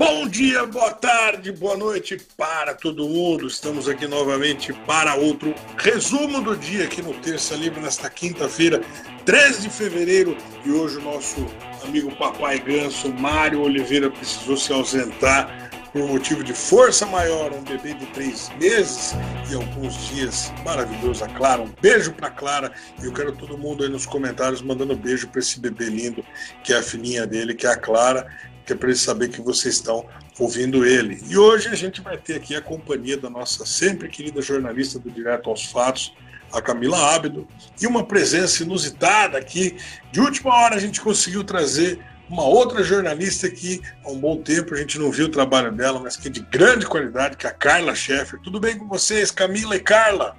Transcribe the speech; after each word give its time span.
Bom 0.00 0.26
dia, 0.26 0.64
boa 0.64 0.94
tarde, 0.94 1.52
boa 1.52 1.76
noite 1.76 2.16
para 2.34 2.72
todo 2.74 3.06
mundo. 3.06 3.46
Estamos 3.46 3.86
aqui 3.86 4.06
novamente 4.06 4.72
para 4.86 5.14
outro 5.14 5.54
resumo 5.76 6.40
do 6.40 6.56
dia 6.56 6.84
aqui 6.84 7.02
no 7.02 7.12
Terça 7.12 7.54
Livre 7.54 7.82
nesta 7.82 8.08
quinta-feira, 8.08 8.80
13 9.26 9.60
de 9.60 9.68
fevereiro. 9.68 10.38
E 10.64 10.70
hoje 10.70 10.96
o 10.96 11.02
nosso 11.02 11.46
amigo 11.84 12.10
Papai 12.16 12.58
Ganso, 12.60 13.12
Mário 13.12 13.60
Oliveira, 13.60 14.10
precisou 14.10 14.56
se 14.56 14.72
ausentar 14.72 15.70
por 15.92 16.06
motivo 16.08 16.42
de 16.42 16.54
força 16.54 17.04
maior, 17.04 17.52
um 17.52 17.62
bebê 17.62 17.92
de 17.92 18.06
três 18.06 18.50
meses 18.58 19.12
e 19.50 19.54
alguns 19.54 19.94
dias. 20.08 20.52
Maravilhoso, 20.64 21.24
a 21.24 21.28
Clara. 21.28 21.60
Um 21.60 21.72
beijo 21.80 22.12
para 22.12 22.30
Clara. 22.30 22.72
E 23.02 23.04
eu 23.04 23.12
quero 23.12 23.32
todo 23.32 23.58
mundo 23.58 23.82
aí 23.82 23.90
nos 23.90 24.06
comentários 24.06 24.62
mandando 24.62 24.96
beijo 24.96 25.28
para 25.28 25.40
esse 25.40 25.60
bebê 25.60 25.86
lindo, 25.86 26.24
que 26.64 26.72
é 26.72 26.78
a 26.78 26.82
filhinha 26.82 27.26
dele, 27.26 27.54
que 27.54 27.66
é 27.66 27.70
a 27.70 27.76
Clara 27.76 28.26
é 28.72 28.76
para 28.76 28.88
eles 28.88 29.00
saber 29.00 29.28
que 29.28 29.40
vocês 29.40 29.74
estão 29.74 30.06
ouvindo 30.38 30.84
ele. 30.84 31.22
E 31.28 31.36
hoje 31.36 31.68
a 31.68 31.74
gente 31.74 32.00
vai 32.00 32.16
ter 32.16 32.36
aqui 32.36 32.54
a 32.54 32.62
companhia 32.62 33.16
da 33.16 33.28
nossa 33.28 33.66
sempre 33.66 34.08
querida 34.08 34.40
jornalista 34.40 34.98
do 34.98 35.10
Direto 35.10 35.50
aos 35.50 35.64
Fatos, 35.64 36.12
a 36.52 36.60
Camila 36.60 37.14
Ábido, 37.14 37.46
e 37.80 37.86
uma 37.86 38.04
presença 38.04 38.62
inusitada 38.62 39.38
aqui. 39.38 39.76
De 40.10 40.20
última 40.20 40.54
hora 40.54 40.76
a 40.76 40.80
gente 40.80 41.00
conseguiu 41.00 41.44
trazer 41.44 42.00
uma 42.28 42.44
outra 42.44 42.82
jornalista 42.82 43.50
que 43.50 43.80
há 44.04 44.10
um 44.10 44.18
bom 44.18 44.36
tempo 44.36 44.72
a 44.74 44.76
gente 44.76 44.98
não 44.98 45.10
viu 45.10 45.26
o 45.26 45.30
trabalho 45.30 45.72
dela, 45.72 45.98
mas 45.98 46.16
que 46.16 46.28
é 46.28 46.30
de 46.30 46.40
grande 46.40 46.86
qualidade, 46.86 47.36
que 47.36 47.46
é 47.46 47.50
a 47.50 47.52
Carla 47.52 47.94
Scheffer. 47.94 48.40
Tudo 48.40 48.60
bem 48.60 48.78
com 48.78 48.86
vocês, 48.86 49.30
Camila 49.30 49.74
e 49.74 49.80
Carla? 49.80 50.36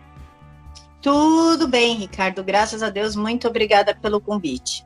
Tudo 1.02 1.68
bem, 1.68 1.96
Ricardo. 1.96 2.44
Graças 2.44 2.82
a 2.82 2.90
Deus, 2.90 3.16
muito 3.16 3.48
obrigada 3.48 3.94
pelo 3.94 4.22
convite. 4.22 4.86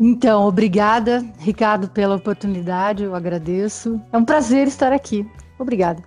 Então, 0.00 0.46
obrigada, 0.46 1.24
Ricardo, 1.38 1.88
pela 1.88 2.16
oportunidade, 2.16 3.02
eu 3.02 3.14
agradeço. 3.14 4.00
É 4.12 4.16
um 4.16 4.24
prazer 4.24 4.68
estar 4.68 4.92
aqui. 4.92 5.26
Obrigada. 5.58 6.02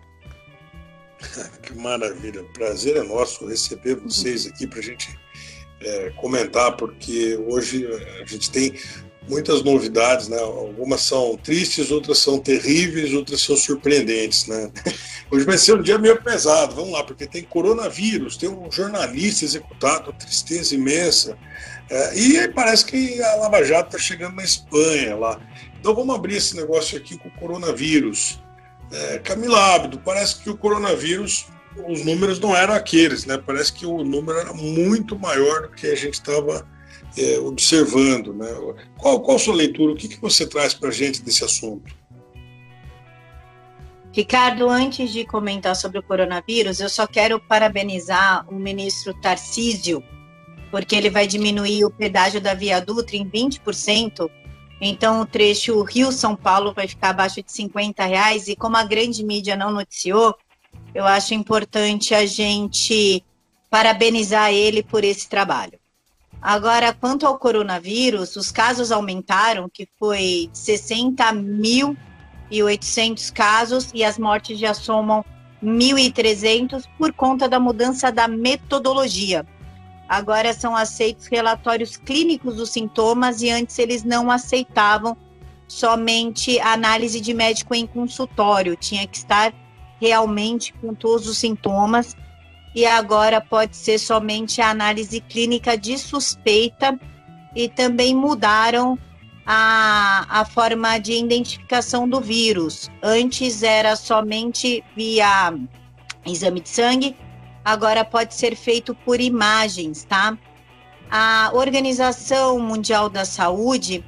que 1.61 1.75
maravilha, 1.75 2.43
prazer 2.53 2.95
é 2.98 3.03
nosso 3.03 3.45
receber 3.48 3.95
vocês 3.95 4.48
aqui 4.48 4.65
para 4.65 4.79
a 4.79 4.83
gente 4.83 5.20
é, 5.81 6.09
comentar, 6.11 6.75
porque 6.77 7.37
hoje 7.48 7.85
a 8.21 8.25
gente 8.25 8.49
tem 8.49 8.73
muitas 9.27 9.63
novidades, 9.63 10.27
né? 10.27 10.39
Algumas 10.39 11.01
são 11.01 11.37
tristes, 11.37 11.91
outras 11.91 12.17
são 12.20 12.39
terríveis, 12.39 13.13
outras 13.13 13.41
são 13.41 13.55
surpreendentes, 13.55 14.48
né? 14.48 14.71
Hoje 15.31 15.45
vai 15.45 15.57
ser 15.57 15.76
um 15.76 15.81
dia 15.81 15.98
meio 15.98 16.21
pesado, 16.21 16.76
vamos 16.76 16.91
lá, 16.91 17.05
porque 17.05 17.26
tem 17.26 17.41
coronavírus, 17.41 18.35
tem 18.35 18.49
um 18.49 18.70
jornalista 18.70 19.45
executado, 19.45 20.11
tristeza 20.11 20.76
imensa, 20.76 21.37
é, 21.91 22.17
e 22.17 22.47
parece 22.47 22.85
que 22.85 23.21
a 23.21 23.35
Lava 23.35 23.61
Jato 23.65 23.89
está 23.89 23.99
chegando 23.99 24.37
na 24.37 24.43
Espanha 24.45 25.13
lá. 25.17 25.41
Então 25.77 25.93
vamos 25.93 26.15
abrir 26.15 26.37
esse 26.37 26.55
negócio 26.55 26.98
aqui 26.98 27.17
com 27.17 27.27
o 27.27 27.31
coronavírus. 27.31 28.41
É, 28.89 29.20
Camila 29.20 29.75
Ábido, 29.75 29.99
parece 29.99 30.41
que 30.41 30.49
o 30.49 30.55
coronavírus, 30.55 31.48
os 31.89 32.05
números 32.05 32.39
não 32.39 32.55
eram 32.55 32.73
aqueles, 32.73 33.25
né? 33.25 33.37
Parece 33.37 33.73
que 33.73 33.85
o 33.85 34.05
número 34.05 34.39
era 34.39 34.53
muito 34.53 35.20
maior 35.20 35.63
do 35.63 35.70
que 35.71 35.85
a 35.85 35.95
gente 35.95 36.13
estava 36.13 36.65
é, 37.17 37.39
observando, 37.39 38.33
né? 38.33 38.48
Qual, 38.98 39.20
qual 39.20 39.35
a 39.35 39.39
sua 39.39 39.55
leitura? 39.55 39.91
O 39.91 39.95
que, 39.98 40.07
que 40.07 40.21
você 40.21 40.48
traz 40.48 40.73
para 40.73 40.87
a 40.87 40.93
gente 40.93 41.21
desse 41.21 41.43
assunto? 41.43 41.93
Ricardo, 44.13 44.70
antes 44.70 45.11
de 45.11 45.26
comentar 45.26 45.76
sobre 45.76 45.99
o 45.99 46.03
coronavírus, 46.03 46.79
eu 46.79 46.89
só 46.89 47.05
quero 47.05 47.37
parabenizar 47.37 48.45
o 48.49 48.55
ministro 48.55 49.13
Tarcísio 49.13 50.01
porque 50.71 50.95
ele 50.95 51.09
vai 51.09 51.27
diminuir 51.27 51.83
o 51.83 51.91
pedágio 51.91 52.39
da 52.39 52.53
Via 52.53 52.79
Dutra 52.79 53.17
em 53.17 53.29
20%. 53.29 54.29
Então, 54.79 55.19
o 55.21 55.25
trecho 55.25 55.83
Rio-São 55.83 56.33
Paulo 56.35 56.73
vai 56.73 56.87
ficar 56.87 57.09
abaixo 57.09 57.43
de 57.43 57.51
50 57.51 58.05
reais. 58.05 58.47
E 58.47 58.55
como 58.55 58.77
a 58.77 58.83
grande 58.83 59.23
mídia 59.23 59.55
não 59.55 59.71
noticiou, 59.71 60.35
eu 60.95 61.05
acho 61.05 61.33
importante 61.33 62.15
a 62.15 62.25
gente 62.25 63.23
parabenizar 63.69 64.51
ele 64.51 64.81
por 64.81 65.03
esse 65.03 65.29
trabalho. 65.29 65.79
Agora, 66.41 66.93
quanto 66.93 67.27
ao 67.27 67.37
coronavírus, 67.37 68.35
os 68.35 68.51
casos 68.51 68.91
aumentaram, 68.91 69.69
que 69.71 69.87
foi 69.99 70.49
60.800 70.53 73.31
casos, 73.31 73.91
e 73.93 74.03
as 74.03 74.17
mortes 74.17 74.57
já 74.57 74.73
somam 74.73 75.23
1.300 75.63 76.85
por 76.97 77.13
conta 77.13 77.47
da 77.47 77.59
mudança 77.59 78.11
da 78.11 78.27
metodologia. 78.27 79.45
Agora 80.11 80.53
são 80.53 80.75
aceitos 80.75 81.27
relatórios 81.27 81.95
clínicos 81.95 82.57
dos 82.57 82.69
sintomas 82.69 83.41
e 83.41 83.49
antes 83.49 83.79
eles 83.79 84.03
não 84.03 84.29
aceitavam 84.29 85.16
somente 85.69 86.59
análise 86.59 87.22
de 87.22 87.33
médico 87.33 87.73
em 87.73 87.88
consultório, 87.88 88.75
tinha 88.75 89.07
que 89.07 89.16
estar 89.16 89.53
realmente 90.01 90.73
com 90.73 90.94
todos 90.94 91.29
os 91.29 91.38
sintomas. 91.38 92.13
E 92.75 92.85
agora 92.85 93.39
pode 93.39 93.77
ser 93.77 93.97
somente 93.99 94.59
a 94.59 94.72
análise 94.72 95.22
clínica 95.22 95.77
de 95.77 95.97
suspeita. 95.97 96.99
E 97.55 97.69
também 97.69 98.13
mudaram 98.13 98.99
a, 99.45 100.25
a 100.41 100.43
forma 100.43 100.97
de 100.97 101.13
identificação 101.13 102.05
do 102.05 102.19
vírus. 102.19 102.91
Antes 103.01 103.63
era 103.63 103.95
somente 103.95 104.83
via 104.93 105.53
exame 106.25 106.59
de 106.59 106.67
sangue, 106.67 107.16
agora 107.63 108.03
pode 108.03 108.33
ser 108.33 108.55
feito 108.55 108.94
por 108.94 109.19
imagens, 109.19 110.03
tá? 110.03 110.38
A 111.09 111.51
Organização 111.53 112.59
Mundial 112.59 113.09
da 113.09 113.25
Saúde 113.25 114.03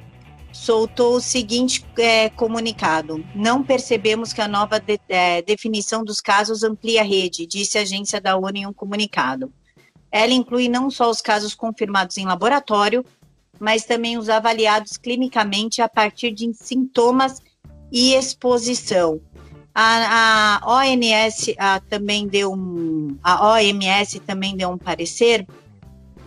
soltou 0.52 1.16
o 1.16 1.20
seguinte 1.20 1.84
é, 1.98 2.30
comunicado: 2.30 3.24
não 3.34 3.62
percebemos 3.62 4.32
que 4.32 4.40
a 4.40 4.48
nova 4.48 4.78
de, 4.78 4.98
é, 5.08 5.42
definição 5.42 6.04
dos 6.04 6.20
casos 6.20 6.62
amplia 6.62 7.02
a 7.02 7.04
rede, 7.04 7.46
disse 7.46 7.76
a 7.76 7.82
agência 7.82 8.20
da 8.20 8.36
ONU 8.36 8.56
em 8.56 8.66
um 8.66 8.72
comunicado. 8.72 9.52
Ela 10.10 10.32
inclui 10.32 10.68
não 10.68 10.90
só 10.90 11.10
os 11.10 11.20
casos 11.20 11.54
confirmados 11.54 12.16
em 12.16 12.24
laboratório, 12.24 13.04
mas 13.58 13.84
também 13.84 14.16
os 14.16 14.28
avaliados 14.28 14.96
clinicamente 14.96 15.82
a 15.82 15.88
partir 15.88 16.30
de 16.30 16.52
sintomas 16.54 17.42
e 17.90 18.14
exposição. 18.14 19.20
A, 19.74 20.60
a 20.62 20.72
ONS 20.72 21.52
a, 21.58 21.80
também 21.80 22.28
deu 22.28 22.52
um, 22.52 23.18
a 23.22 23.54
OMS 23.54 24.20
também 24.20 24.56
deu 24.56 24.70
um 24.70 24.78
parecer. 24.78 25.44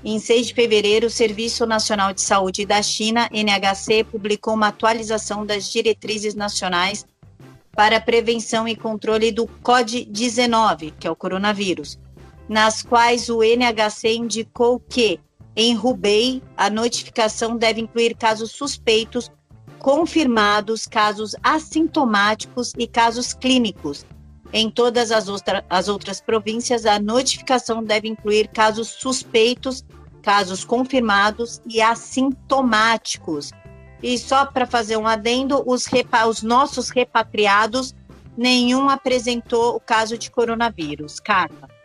Em 0.04 0.20
6 0.20 0.48
de 0.48 0.54
fevereiro, 0.54 1.08
o 1.08 1.10
Serviço 1.10 1.66
Nacional 1.66 2.14
de 2.14 2.22
Saúde 2.22 2.66
da 2.66 2.82
China, 2.82 3.30
NHC, 3.32 4.04
publicou 4.04 4.54
uma 4.54 4.68
atualização 4.68 5.46
das 5.46 5.72
diretrizes 5.72 6.36
nacionais 6.36 7.06
para 7.72 8.02
prevenção 8.02 8.68
e 8.68 8.76
controle 8.76 9.32
do 9.32 9.48
COD-19, 9.48 10.94
que 11.00 11.08
é 11.08 11.12
o 11.12 11.16
coronavírus, 11.16 11.98
nas 12.50 12.82
quais 12.82 13.30
o 13.30 13.42
NHC 13.44 14.16
indicou 14.16 14.80
que, 14.80 15.20
em 15.56 15.78
Hubei, 15.78 16.42
a 16.56 16.70
notificação 16.70 17.56
deve 17.56 17.82
incluir 17.82 18.16
casos 18.16 18.52
suspeitos 18.52 19.32
confirmados 19.88 20.86
casos 20.86 21.34
assintomáticos 21.42 22.74
e 22.78 22.86
casos 22.86 23.34
clínicos. 23.34 24.06
Em 24.52 24.70
todas 24.70 25.14
as, 25.14 25.30
outra, 25.30 25.64
as 25.70 25.88
outras 25.88 26.20
províncias, 26.20 26.86
a 26.86 27.00
notificação 27.00 27.82
deve 27.82 28.06
incluir 28.06 28.50
casos 28.50 28.90
suspeitos, 28.90 29.86
casos 30.22 30.66
confirmados 30.66 31.62
e 31.66 31.82
assintomáticos. 31.82 33.52
E 34.04 34.18
só 34.18 34.46
para 34.46 34.66
fazer 34.66 34.98
um 34.98 35.08
adendo, 35.08 35.64
os, 35.66 35.86
repa, 35.86 36.26
os 36.26 36.44
nossos 36.44 36.90
repatriados, 36.90 37.96
nenhum 38.36 38.90
apresentou 38.90 39.78
o 39.78 39.80
caso 39.80 40.18
de 40.18 40.30
coronavírus. 40.30 41.18
Carla. 41.18 41.77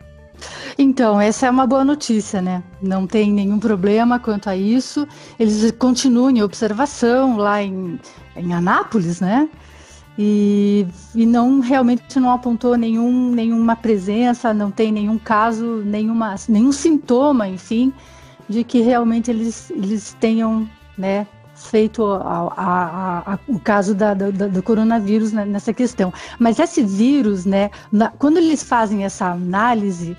Então, 0.77 1.19
essa 1.21 1.47
é 1.47 1.49
uma 1.49 1.67
boa 1.67 1.85
notícia, 1.85 2.41
né? 2.41 2.63
Não 2.81 3.05
tem 3.05 3.31
nenhum 3.31 3.59
problema 3.59 4.19
quanto 4.19 4.49
a 4.49 4.55
isso. 4.55 5.07
Eles 5.39 5.71
continuam 5.71 6.29
em 6.31 6.41
observação 6.41 7.37
lá 7.37 7.61
em, 7.61 7.99
em 8.35 8.53
Anápolis, 8.53 9.19
né? 9.21 9.49
E, 10.17 10.85
e 11.15 11.25
não 11.25 11.59
realmente 11.59 12.19
não 12.19 12.31
apontou 12.31 12.77
nenhum, 12.77 13.31
nenhuma 13.31 13.75
presença, 13.75 14.53
não 14.53 14.69
tem 14.69 14.91
nenhum 14.91 15.17
caso, 15.17 15.81
nenhuma, 15.85 16.35
nenhum 16.47 16.71
sintoma, 16.71 17.47
enfim, 17.47 17.91
de 18.47 18.63
que 18.63 18.81
realmente 18.81 19.31
eles, 19.31 19.71
eles 19.71 20.15
tenham 20.19 20.69
né, 20.97 21.25
feito 21.63 22.05
a, 22.05 22.53
a, 22.55 23.33
a, 23.33 23.39
o 23.47 23.59
caso 23.59 23.95
da, 23.95 24.13
da, 24.13 24.29
do 24.29 24.63
coronavírus 24.63 25.31
né, 25.31 25.45
nessa 25.45 25.73
questão. 25.73 26.13
Mas 26.39 26.59
esse 26.59 26.83
vírus, 26.83 27.45
né, 27.45 27.71
na, 27.91 28.09
quando 28.09 28.37
eles 28.37 28.63
fazem 28.63 29.03
essa 29.03 29.27
análise, 29.27 30.15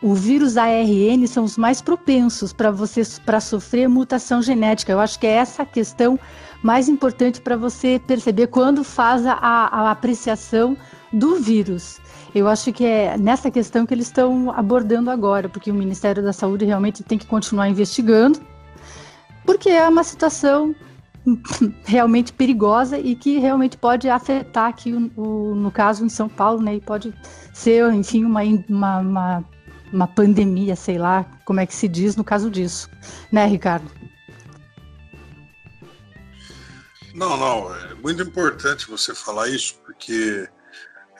o 0.00 0.14
vírus 0.14 0.56
ARN 0.56 1.26
são 1.26 1.44
os 1.44 1.56
mais 1.56 1.82
propensos 1.82 2.52
para 2.52 2.70
você 2.70 3.02
para 3.24 3.40
sofrer 3.40 3.88
mutação 3.88 4.40
genética. 4.40 4.92
Eu 4.92 5.00
acho 5.00 5.18
que 5.18 5.26
é 5.26 5.32
essa 5.32 5.62
a 5.62 5.66
questão 5.66 6.18
mais 6.62 6.88
importante 6.88 7.40
para 7.40 7.56
você 7.56 8.00
perceber 8.06 8.48
quando 8.48 8.84
faz 8.84 9.26
a, 9.26 9.34
a, 9.34 9.90
apreciação 9.90 10.76
do 11.12 11.36
vírus. 11.36 12.00
Eu 12.34 12.46
acho 12.46 12.72
que 12.72 12.84
é 12.84 13.16
nessa 13.16 13.50
questão 13.50 13.86
que 13.86 13.94
eles 13.94 14.06
estão 14.06 14.52
abordando 14.52 15.10
agora, 15.10 15.48
porque 15.48 15.70
o 15.70 15.74
Ministério 15.74 16.22
da 16.22 16.32
Saúde 16.32 16.64
realmente 16.64 17.02
tem 17.02 17.18
que 17.18 17.26
continuar 17.26 17.68
investigando, 17.68 18.40
porque 19.44 19.70
é 19.70 19.88
uma 19.88 20.04
situação 20.04 20.74
realmente 21.84 22.32
perigosa 22.32 22.98
e 22.98 23.14
que 23.14 23.38
realmente 23.38 23.76
pode 23.76 24.08
afetar 24.08 24.68
aqui, 24.68 24.92
o, 24.92 25.10
o, 25.16 25.54
no 25.54 25.70
caso, 25.70 26.04
em 26.04 26.08
São 26.08 26.28
Paulo, 26.28 26.62
né? 26.62 26.76
E 26.76 26.80
pode 26.80 27.14
ser, 27.52 27.92
enfim, 27.92 28.24
uma, 28.24 28.42
uma, 28.68 28.98
uma, 28.98 29.44
uma 29.92 30.06
pandemia, 30.06 30.76
sei 30.76 30.98
lá, 30.98 31.24
como 31.44 31.60
é 31.60 31.66
que 31.66 31.74
se 31.74 31.88
diz 31.88 32.16
no 32.16 32.24
caso 32.24 32.50
disso, 32.50 32.88
né, 33.32 33.46
Ricardo? 33.46 33.90
Não, 37.14 37.36
não, 37.36 37.74
é 37.74 37.94
muito 37.94 38.22
importante 38.22 38.88
você 38.88 39.14
falar 39.14 39.48
isso, 39.48 39.74
porque 39.84 40.48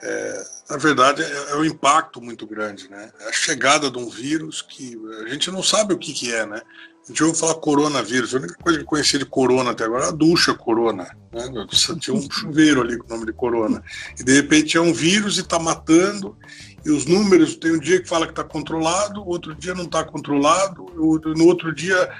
é, 0.01 0.43
na 0.69 0.77
verdade 0.77 1.21
é, 1.21 1.51
é, 1.51 1.55
um 1.55 1.65
impacto 1.65 2.21
muito 2.21 2.47
grande, 2.47 2.89
né? 2.89 3.11
É 3.19 3.29
a 3.29 3.33
chegada 3.33 3.91
de 3.91 3.97
um 3.97 4.09
vírus 4.09 4.61
que 4.61 4.97
a 5.25 5.27
gente 5.27 5.51
não 5.51 5.61
sabe 5.61 5.93
o 5.93 5.97
que, 5.97 6.13
que 6.13 6.33
é, 6.33 6.45
né? 6.45 6.61
A 7.09 7.11
gente 7.11 7.23
ouve 7.23 7.39
falar 7.39 7.55
coronavírus, 7.55 8.35
a 8.35 8.37
única 8.37 8.53
coisa 8.53 8.77
que 8.77 8.83
eu 8.83 8.87
conhecia 8.87 9.17
de 9.17 9.25
corona 9.25 9.71
até 9.71 9.83
agora 9.83 10.05
é 10.05 10.07
a 10.09 10.11
ducha 10.11 10.53
corona, 10.53 11.07
né? 11.33 11.67
Tinha 11.99 12.15
um 12.15 12.29
chuveiro 12.29 12.81
ali 12.81 12.99
com 12.99 13.07
o 13.07 13.09
nome 13.09 13.25
de 13.25 13.33
corona. 13.33 13.83
E 14.19 14.23
de 14.23 14.31
repente 14.31 14.77
é 14.77 14.81
um 14.81 14.93
vírus 14.93 15.37
e 15.37 15.41
está 15.41 15.57
matando, 15.57 16.37
e 16.85 16.91
os 16.91 17.07
números, 17.07 17.55
tem 17.55 17.71
um 17.71 17.79
dia 17.79 17.99
que 17.99 18.07
fala 18.07 18.27
que 18.27 18.31
está 18.31 18.43
controlado, 18.43 19.27
outro 19.27 19.55
dia 19.55 19.73
não 19.73 19.85
está 19.85 20.03
controlado, 20.03 20.85
no 20.95 21.45
outro 21.47 21.73
dia 21.73 22.11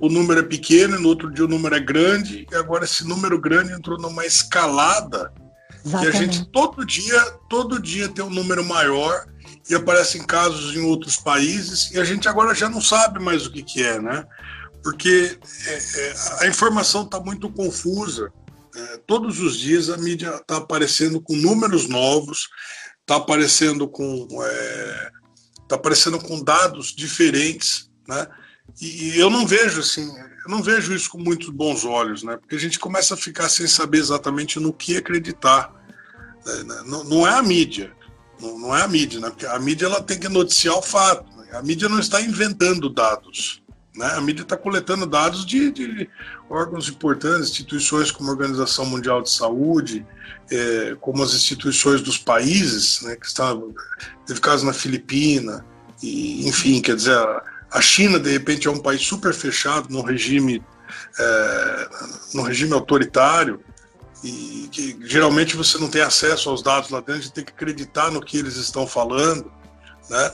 o 0.00 0.08
número 0.08 0.40
é 0.40 0.42
pequeno, 0.42 0.98
no 0.98 1.08
outro 1.08 1.30
dia 1.30 1.44
o 1.44 1.48
número 1.48 1.74
é 1.74 1.80
grande, 1.80 2.46
e 2.50 2.54
agora 2.54 2.84
esse 2.84 3.06
número 3.06 3.38
grande 3.38 3.74
entrou 3.74 3.98
numa 4.00 4.24
escalada 4.24 5.30
Exatamente. 5.84 6.10
que 6.10 6.16
a 6.16 6.20
gente 6.20 6.44
todo 6.46 6.84
dia, 6.86 7.20
todo 7.50 7.78
dia 7.78 8.08
tem 8.08 8.24
um 8.24 8.30
número 8.30 8.64
maior 8.64 9.26
e 9.68 9.74
aparecem 9.74 10.22
casos 10.22 10.76
em 10.76 10.80
outros 10.80 11.16
países 11.16 11.90
e 11.90 11.98
a 11.98 12.04
gente 12.04 12.28
agora 12.28 12.54
já 12.54 12.68
não 12.68 12.80
sabe 12.80 13.18
mais 13.18 13.46
o 13.46 13.50
que, 13.50 13.62
que 13.62 13.82
é, 13.82 14.00
né? 14.00 14.26
Porque 14.82 15.38
é, 15.66 15.74
é, 15.74 16.14
a 16.40 16.46
informação 16.46 17.04
está 17.04 17.18
muito 17.18 17.50
confusa. 17.50 18.30
É, 18.76 18.98
todos 19.06 19.40
os 19.40 19.56
dias 19.56 19.88
a 19.88 19.96
mídia 19.96 20.34
está 20.36 20.58
aparecendo 20.58 21.20
com 21.20 21.34
números 21.34 21.88
novos, 21.88 22.48
está 23.00 23.16
aparecendo 23.16 23.88
com 23.88 24.28
é, 24.42 25.10
tá 25.66 25.76
aparecendo 25.76 26.18
com 26.18 26.42
dados 26.42 26.94
diferentes, 26.94 27.90
né? 28.06 28.26
E, 28.80 29.14
e 29.14 29.18
eu 29.18 29.30
não 29.30 29.46
vejo 29.46 29.80
assim, 29.80 30.06
eu 30.44 30.50
não 30.50 30.62
vejo 30.62 30.94
isso 30.94 31.08
com 31.08 31.18
muitos 31.18 31.48
bons 31.48 31.86
olhos, 31.86 32.22
né? 32.22 32.36
Porque 32.36 32.56
a 32.56 32.60
gente 32.60 32.78
começa 32.78 33.14
a 33.14 33.16
ficar 33.16 33.48
sem 33.48 33.66
saber 33.66 33.98
exatamente 33.98 34.60
no 34.60 34.72
que 34.72 34.96
acreditar. 34.96 35.72
Né? 36.44 36.82
Não, 36.86 37.04
não 37.04 37.26
é 37.26 37.32
a 37.32 37.42
mídia, 37.42 37.94
não, 38.40 38.58
não, 38.58 38.76
é 38.76 38.82
a 38.82 38.88
mídia, 38.88 39.20
né? 39.20 39.30
Porque 39.30 39.46
a 39.46 39.58
mídia 39.58 39.86
ela 39.86 40.02
tem 40.02 40.18
que 40.18 40.28
noticiar 40.28 40.76
o 40.76 40.82
fato. 40.82 41.24
Né? 41.36 41.48
A 41.52 41.62
mídia 41.62 41.88
não 41.88 41.98
está 41.98 42.20
inventando 42.20 42.88
dados. 42.88 43.62
Né? 43.94 44.06
A 44.06 44.20
mídia 44.20 44.42
está 44.42 44.56
coletando 44.56 45.06
dados 45.06 45.46
de, 45.46 45.70
de, 45.70 46.08
órgãos 46.50 46.88
importantes, 46.88 47.50
instituições 47.50 48.10
como 48.10 48.28
a 48.28 48.32
Organização 48.32 48.84
Mundial 48.86 49.22
de 49.22 49.30
Saúde, 49.30 50.04
é, 50.50 50.96
como 51.00 51.22
as 51.22 51.32
instituições 51.32 52.02
dos 52.02 52.18
países, 52.18 53.00
né, 53.02 53.16
que 53.16 53.26
estão, 53.26 53.74
teve 54.26 54.40
casos 54.40 54.62
na 54.62 54.72
Filipina, 54.72 55.64
e, 56.02 56.46
enfim, 56.46 56.80
quer 56.82 56.96
dizer, 56.96 57.16
a 57.70 57.80
China, 57.80 58.20
de 58.20 58.30
repente, 58.30 58.68
é 58.68 58.70
um 58.70 58.78
país 58.78 59.02
super 59.02 59.32
fechado, 59.32 59.88
num 59.90 60.02
regime, 60.02 60.62
num 62.34 62.42
regime 62.42 62.72
autoritário, 62.72 63.60
e 64.24 64.68
que 64.72 64.98
geralmente 65.02 65.54
você 65.54 65.76
não 65.76 65.88
tem 65.88 66.00
acesso 66.00 66.48
aos 66.48 66.62
dados 66.62 66.88
lá 66.88 67.00
dentro, 67.00 67.14
a 67.14 67.20
gente 67.20 67.32
tem 67.32 67.44
que 67.44 67.52
acreditar 67.52 68.10
no 68.10 68.22
que 68.22 68.38
eles 68.38 68.56
estão 68.56 68.86
falando, 68.86 69.52
né? 70.08 70.32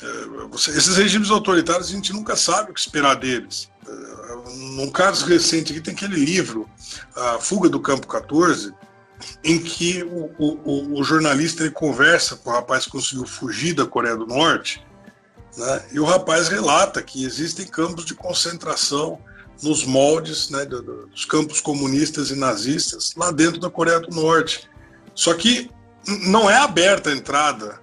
É, 0.00 0.46
você, 0.48 0.70
esses 0.70 0.96
regimes 0.96 1.30
autoritários 1.30 1.88
a 1.88 1.92
gente 1.92 2.12
nunca 2.12 2.36
sabe 2.36 2.70
o 2.70 2.74
que 2.74 2.80
esperar 2.80 3.16
deles. 3.16 3.68
É, 3.86 4.56
num 4.76 4.90
caso 4.90 5.26
recente 5.26 5.72
aqui 5.72 5.80
tem 5.80 5.92
aquele 5.92 6.14
livro, 6.14 6.68
A 7.16 7.38
Fuga 7.40 7.68
do 7.68 7.80
Campo 7.80 8.06
14, 8.06 8.72
em 9.42 9.58
que 9.58 10.04
o, 10.04 10.30
o, 10.38 11.00
o 11.00 11.04
jornalista 11.04 11.64
ele 11.64 11.72
conversa 11.72 12.36
com 12.36 12.50
o 12.50 12.52
rapaz 12.52 12.84
que 12.84 12.92
conseguiu 12.92 13.26
fugir 13.26 13.74
da 13.74 13.86
Coreia 13.86 14.16
do 14.16 14.26
Norte, 14.26 14.84
né? 15.56 15.84
e 15.92 15.98
o 15.98 16.04
rapaz 16.04 16.48
relata 16.48 17.02
que 17.02 17.24
existem 17.24 17.66
campos 17.66 18.04
de 18.04 18.14
concentração 18.14 19.18
nos 19.62 19.84
moldes 19.84 20.50
né, 20.50 20.64
dos 20.64 21.24
campos 21.24 21.60
comunistas 21.60 22.30
e 22.30 22.34
nazistas 22.34 23.14
lá 23.16 23.30
dentro 23.30 23.60
da 23.60 23.70
Coreia 23.70 24.00
do 24.00 24.14
Norte. 24.14 24.68
Só 25.14 25.34
que 25.34 25.70
não 26.26 26.50
é 26.50 26.56
aberta 26.56 27.10
a 27.10 27.12
entrada 27.12 27.80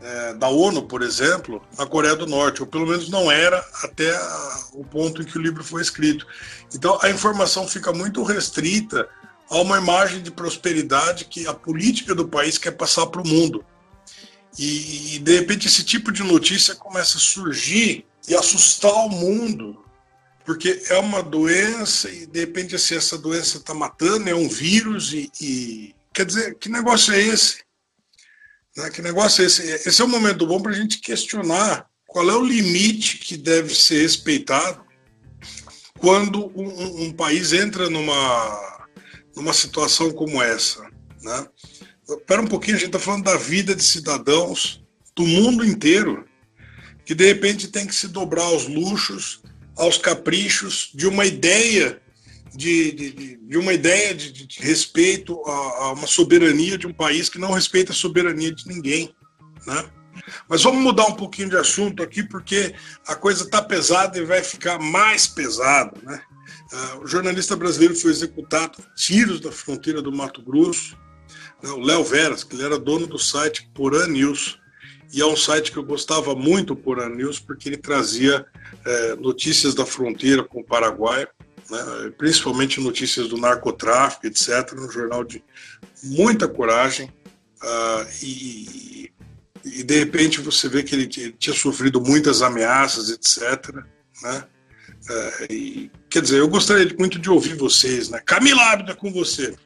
é, 0.00 0.34
da 0.34 0.48
ONU, 0.48 0.82
por 0.82 1.02
exemplo, 1.02 1.62
na 1.76 1.86
Coreia 1.86 2.16
do 2.16 2.26
Norte, 2.26 2.62
ou 2.62 2.66
pelo 2.66 2.86
menos 2.86 3.08
não 3.08 3.30
era 3.30 3.64
até 3.82 4.14
a, 4.14 4.60
o 4.72 4.84
ponto 4.84 5.20
em 5.20 5.24
que 5.24 5.36
o 5.36 5.42
livro 5.42 5.62
foi 5.62 5.82
escrito. 5.82 6.26
Então 6.74 6.98
a 7.02 7.10
informação 7.10 7.66
fica 7.66 7.92
muito 7.92 8.22
restrita 8.22 9.08
a 9.50 9.56
uma 9.58 9.78
imagem 9.78 10.22
de 10.22 10.30
prosperidade 10.30 11.24
que 11.24 11.46
a 11.46 11.54
política 11.54 12.14
do 12.14 12.28
país 12.28 12.58
quer 12.58 12.72
passar 12.72 13.06
para 13.06 13.22
o 13.22 13.26
mundo. 13.26 13.64
E, 14.58 15.16
e, 15.16 15.18
de 15.18 15.38
repente 15.38 15.68
esse 15.68 15.84
tipo 15.84 16.10
de 16.10 16.22
notícia 16.22 16.74
começa 16.74 17.16
a 17.16 17.20
surgir 17.20 18.04
e 18.26 18.34
assustar 18.34 18.92
o 18.92 19.08
mundo, 19.08 19.84
porque 20.48 20.82
é 20.88 20.96
uma 20.96 21.22
doença 21.22 22.08
e 22.08 22.24
de 22.24 22.40
repente 22.40 22.74
assim, 22.74 22.94
essa 22.94 23.18
doença 23.18 23.58
está 23.58 23.74
matando, 23.74 24.30
é 24.30 24.34
um 24.34 24.48
vírus 24.48 25.12
e, 25.12 25.30
e, 25.38 25.94
quer 26.10 26.24
dizer, 26.24 26.54
que 26.54 26.70
negócio 26.70 27.12
é 27.12 27.20
esse? 27.20 27.62
Né? 28.74 28.88
Que 28.88 29.02
negócio 29.02 29.42
é 29.42 29.46
esse? 29.46 29.62
Esse 29.86 30.00
é 30.00 30.04
o 30.06 30.08
momento 30.08 30.46
bom 30.46 30.58
para 30.58 30.72
a 30.72 30.74
gente 30.74 31.00
questionar 31.00 31.86
qual 32.06 32.30
é 32.30 32.34
o 32.34 32.42
limite 32.42 33.18
que 33.18 33.36
deve 33.36 33.74
ser 33.74 34.00
respeitado 34.00 34.82
quando 35.98 36.46
um, 36.58 37.02
um 37.04 37.12
país 37.12 37.52
entra 37.52 37.90
numa, 37.90 38.88
numa 39.36 39.52
situação 39.52 40.10
como 40.12 40.42
essa. 40.42 40.82
Né? 41.20 41.46
Espera 42.08 42.40
um 42.40 42.46
pouquinho, 42.46 42.78
a 42.78 42.80
gente 42.80 42.88
está 42.88 42.98
falando 42.98 43.24
da 43.24 43.36
vida 43.36 43.74
de 43.74 43.82
cidadãos 43.82 44.82
do 45.14 45.26
mundo 45.26 45.62
inteiro 45.62 46.26
que 47.04 47.14
de 47.14 47.26
repente 47.26 47.68
tem 47.68 47.86
que 47.86 47.94
se 47.94 48.08
dobrar 48.08 48.44
aos 48.44 48.66
luxos, 48.66 49.42
aos 49.78 49.96
caprichos 49.96 50.90
de 50.94 51.06
uma 51.06 51.24
ideia 51.24 52.00
de, 52.54 52.92
de, 52.92 53.36
de 53.36 53.56
uma 53.56 53.72
ideia 53.72 54.14
de, 54.14 54.32
de 54.32 54.60
respeito 54.60 55.40
a, 55.46 55.52
a, 55.52 55.92
uma 55.92 56.06
soberania 56.06 56.76
de 56.76 56.86
um 56.86 56.92
país 56.92 57.28
que 57.28 57.38
não 57.38 57.52
respeita 57.52 57.92
a 57.92 57.94
soberania 57.94 58.52
de 58.52 58.66
ninguém, 58.66 59.14
né? 59.66 59.88
Mas 60.48 60.62
vamos 60.62 60.82
mudar 60.82 61.06
um 61.06 61.14
pouquinho 61.14 61.48
de 61.48 61.56
assunto 61.56 62.02
aqui, 62.02 62.22
porque 62.22 62.74
a 63.06 63.14
coisa 63.14 63.44
está 63.44 63.62
pesada 63.62 64.18
e 64.18 64.24
vai 64.24 64.42
ficar 64.42 64.78
mais 64.78 65.26
pesada, 65.26 65.96
né? 66.02 66.20
Uh, 66.72 67.04
o 67.04 67.06
jornalista 67.06 67.56
brasileiro 67.56 67.94
foi 67.94 68.10
executado 68.10 68.78
tiros 68.94 69.40
da 69.40 69.50
fronteira 69.50 70.02
do 70.02 70.12
Mato 70.12 70.42
Grosso, 70.42 70.98
né? 71.62 71.70
o 71.70 71.80
Léo 71.80 72.04
Veras, 72.04 72.44
que 72.44 72.54
ele 72.54 72.64
era 72.64 72.78
dono 72.78 73.06
do 73.06 73.18
site 73.18 73.70
Porã 73.74 74.06
News, 74.06 74.58
e 75.12 75.22
é 75.22 75.26
um 75.26 75.36
site 75.36 75.72
que 75.72 75.78
eu 75.78 75.82
gostava 75.82 76.34
muito, 76.34 76.74
o 76.74 76.76
Porã 76.76 77.08
News, 77.08 77.40
porque 77.40 77.68
ele 77.68 77.78
trazia 77.78 78.44
é, 78.84 79.16
notícias 79.16 79.74
da 79.74 79.86
fronteira 79.86 80.44
com 80.44 80.60
o 80.60 80.64
Paraguai, 80.64 81.26
né, 81.70 82.12
principalmente 82.16 82.80
notícias 82.80 83.28
do 83.28 83.38
narcotráfico, 83.38 84.26
etc., 84.26 84.72
no 84.74 84.90
jornal 84.90 85.24
de 85.24 85.42
muita 86.02 86.46
coragem. 86.46 87.10
Uh, 87.62 88.06
e, 88.22 89.12
e, 89.64 89.82
de 89.82 89.98
repente 89.98 90.40
você 90.40 90.68
vê 90.68 90.82
que 90.82 90.94
ele, 90.94 91.10
ele 91.16 91.32
tinha 91.32 91.54
sofrido 91.54 92.00
muitas 92.00 92.40
ameaças, 92.40 93.10
etc. 93.10 93.74
Né? 94.22 94.44
Uh, 95.10 95.52
e, 95.52 95.90
quer 96.08 96.22
dizer, 96.22 96.38
eu 96.38 96.48
gostaria 96.48 96.94
muito 96.98 97.18
de 97.18 97.28
ouvir 97.28 97.56
vocês. 97.56 98.10
Né? 98.10 98.20
Camila 98.24 98.62
Ábida, 98.72 98.94
com 98.94 99.10
você. 99.10 99.56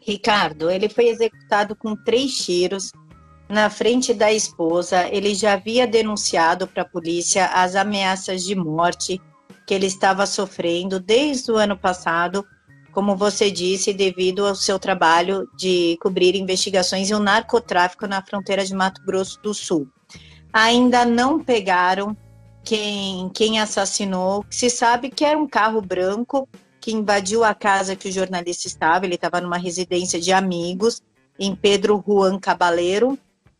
Ricardo, 0.00 0.70
ele 0.70 0.88
foi 0.88 1.08
executado 1.08 1.76
com 1.76 1.94
três 1.94 2.32
tiros 2.32 2.92
na 3.48 3.70
frente 3.70 4.12
da 4.12 4.32
esposa. 4.32 5.08
Ele 5.08 5.34
já 5.34 5.54
havia 5.54 5.86
denunciado 5.86 6.66
para 6.66 6.82
a 6.82 6.88
polícia 6.88 7.46
as 7.46 7.74
ameaças 7.74 8.44
de 8.44 8.54
morte 8.54 9.20
que 9.66 9.74
ele 9.74 9.86
estava 9.86 10.26
sofrendo 10.26 10.98
desde 10.98 11.52
o 11.52 11.56
ano 11.56 11.76
passado, 11.76 12.44
como 12.92 13.14
você 13.14 13.50
disse, 13.50 13.92
devido 13.92 14.46
ao 14.46 14.54
seu 14.54 14.78
trabalho 14.78 15.48
de 15.56 15.98
cobrir 16.00 16.34
investigações 16.34 17.10
e 17.10 17.14
o 17.14 17.18
narcotráfico 17.18 18.06
na 18.06 18.22
fronteira 18.22 18.64
de 18.64 18.74
Mato 18.74 19.02
Grosso 19.04 19.38
do 19.42 19.52
Sul. 19.52 19.86
Ainda 20.52 21.04
não 21.04 21.38
pegaram 21.38 22.16
quem, 22.64 23.28
quem 23.30 23.60
assassinou. 23.60 24.44
Se 24.50 24.70
sabe 24.70 25.10
que 25.10 25.24
era 25.24 25.38
um 25.38 25.46
carro 25.46 25.80
branco 25.80 26.48
que 26.80 26.92
invadiu 26.92 27.44
a 27.44 27.54
casa 27.54 27.94
que 27.94 28.08
o 28.08 28.12
jornalista 28.12 28.66
estava. 28.66 29.04
Ele 29.04 29.16
estava 29.16 29.40
numa 29.40 29.58
residência 29.58 30.18
de 30.18 30.32
amigos 30.32 31.02
em 31.38 31.54
Pedro 31.54 32.02
Juan 32.06 32.38
Cabaleiro, 32.38 33.18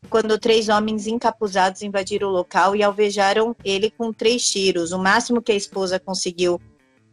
quando 0.09 0.37
três 0.37 0.69
homens 0.69 1.07
encapuzados 1.07 1.81
invadiram 1.81 2.29
o 2.29 2.31
local 2.31 2.75
e 2.75 2.83
alvejaram 2.83 3.55
ele 3.63 3.91
com 3.91 4.13
três 4.13 4.49
tiros. 4.49 4.91
O 4.91 4.99
máximo 4.99 5.41
que 5.41 5.51
a 5.51 5.55
esposa 5.55 5.99
conseguiu 5.99 6.61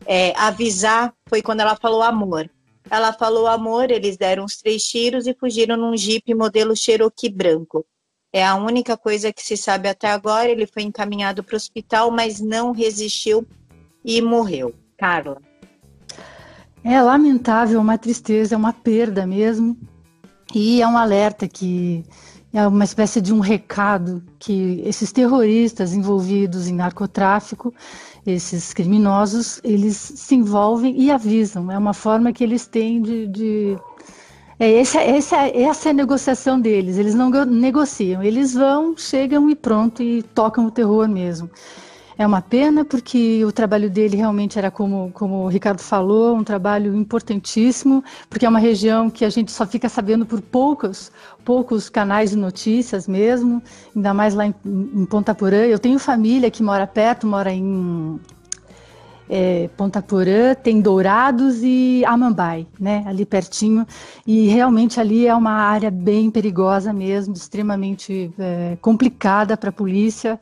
é, 0.06 0.32
avisar 0.38 1.12
foi 1.28 1.42
quando 1.42 1.60
ela 1.60 1.76
falou 1.76 2.02
amor. 2.02 2.50
Ela 2.88 3.12
falou 3.12 3.46
amor, 3.46 3.90
eles 3.90 4.16
deram 4.16 4.44
os 4.44 4.56
três 4.56 4.84
tiros 4.84 5.26
e 5.26 5.34
fugiram 5.34 5.76
num 5.76 5.96
jipe 5.96 6.34
modelo 6.34 6.76
Cherokee 6.76 7.28
branco. 7.28 7.84
É 8.32 8.44
a 8.44 8.54
única 8.54 8.96
coisa 8.96 9.32
que 9.32 9.42
se 9.42 9.56
sabe 9.56 9.88
até 9.88 10.10
agora. 10.10 10.48
Ele 10.48 10.66
foi 10.66 10.82
encaminhado 10.82 11.42
para 11.42 11.54
o 11.54 11.56
hospital, 11.56 12.10
mas 12.10 12.40
não 12.40 12.70
resistiu 12.70 13.46
e 14.04 14.20
morreu. 14.22 14.74
Carla. 14.96 15.40
É 16.84 17.00
lamentável, 17.02 17.80
uma 17.80 17.98
tristeza, 17.98 18.54
é 18.54 18.58
uma 18.58 18.72
perda 18.72 19.26
mesmo. 19.26 19.76
E 20.54 20.80
é 20.80 20.86
um 20.86 20.96
alerta 20.96 21.48
que 21.48 22.04
é 22.56 22.66
uma 22.66 22.84
espécie 22.84 23.20
de 23.20 23.34
um 23.34 23.40
recado 23.40 24.22
que 24.38 24.82
esses 24.86 25.12
terroristas 25.12 25.92
envolvidos 25.92 26.66
em 26.66 26.72
narcotráfico, 26.72 27.72
esses 28.26 28.72
criminosos, 28.72 29.60
eles 29.62 29.94
se 29.94 30.34
envolvem 30.34 30.98
e 30.98 31.10
avisam. 31.10 31.70
É 31.70 31.76
uma 31.76 31.92
forma 31.92 32.32
que 32.32 32.42
eles 32.42 32.66
têm 32.66 33.02
de. 33.02 33.26
de... 33.26 33.78
É, 34.58 34.72
essa, 34.78 35.02
essa, 35.02 35.36
essa 35.48 35.88
é 35.88 35.90
a 35.90 35.94
negociação 35.94 36.58
deles. 36.58 36.96
Eles 36.96 37.14
não 37.14 37.28
negociam, 37.44 38.22
eles 38.22 38.54
vão, 38.54 38.96
chegam 38.96 39.50
e 39.50 39.54
pronto, 39.54 40.02
e 40.02 40.22
tocam 40.22 40.64
o 40.64 40.70
terror 40.70 41.06
mesmo. 41.06 41.50
É 42.18 42.26
uma 42.26 42.40
pena 42.40 42.82
porque 42.82 43.44
o 43.44 43.52
trabalho 43.52 43.90
dele 43.90 44.16
realmente 44.16 44.58
era, 44.58 44.70
como, 44.70 45.10
como 45.12 45.44
o 45.44 45.48
Ricardo 45.48 45.80
falou, 45.80 46.34
um 46.34 46.42
trabalho 46.42 46.96
importantíssimo, 46.96 48.02
porque 48.30 48.46
é 48.46 48.48
uma 48.48 48.58
região 48.58 49.10
que 49.10 49.22
a 49.22 49.28
gente 49.28 49.52
só 49.52 49.66
fica 49.66 49.86
sabendo 49.86 50.24
por 50.24 50.40
poucos, 50.40 51.12
poucos 51.44 51.90
canais 51.90 52.30
de 52.30 52.36
notícias 52.36 53.06
mesmo, 53.06 53.62
ainda 53.94 54.14
mais 54.14 54.34
lá 54.34 54.46
em, 54.46 54.54
em 54.64 55.04
Ponta 55.04 55.34
Porã. 55.34 55.66
Eu 55.66 55.78
tenho 55.78 55.98
família 55.98 56.50
que 56.50 56.62
mora 56.62 56.86
perto, 56.86 57.26
mora 57.26 57.52
em 57.52 58.18
é, 59.28 59.68
Ponta 59.76 60.00
Porã, 60.00 60.54
tem 60.54 60.80
Dourados 60.80 61.62
e 61.62 62.02
Amambai, 62.06 62.66
né, 62.80 63.04
ali 63.06 63.26
pertinho, 63.26 63.86
e 64.26 64.48
realmente 64.48 64.98
ali 64.98 65.26
é 65.26 65.34
uma 65.34 65.52
área 65.52 65.90
bem 65.90 66.30
perigosa 66.30 66.94
mesmo, 66.94 67.34
extremamente 67.34 68.32
é, 68.38 68.78
complicada 68.80 69.54
para 69.54 69.68
a 69.68 69.72
polícia, 69.72 70.40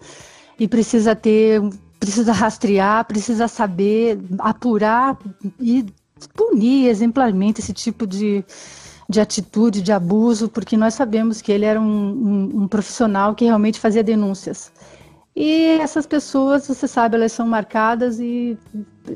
e 0.59 0.69
precisa 0.69 1.15
ter, 1.15 1.61
precisa 1.99 2.33
rastrear, 2.33 3.05
precisa 3.07 3.49
saber 3.49 4.19
apurar 4.39 5.19
e 5.61 5.87
punir 6.35 6.89
exemplarmente 6.89 7.61
esse 7.61 7.73
tipo 7.73 8.07
de, 8.07 8.45
de 9.09 9.21
atitude, 9.21 9.83
de 9.83 9.93
abuso, 9.93 10.49
porque 10.49 10.77
nós 10.77 10.95
sabemos 10.95 11.43
que 11.43 11.53
ele 11.53 11.65
era 11.65 11.81
um, 11.81 11.85
um, 11.85 12.63
um, 12.63 12.69
profissional 12.69 13.35
que 13.35 13.45
realmente 13.45 13.81
fazia 13.81 14.03
denúncias. 14.03 14.73
E 15.37 15.79
essas 15.81 16.07
pessoas, 16.07 16.67
você 16.69 16.87
sabe, 16.87 17.17
elas 17.17 17.33
são 17.33 17.45
marcadas 17.47 18.21
e 18.21 18.57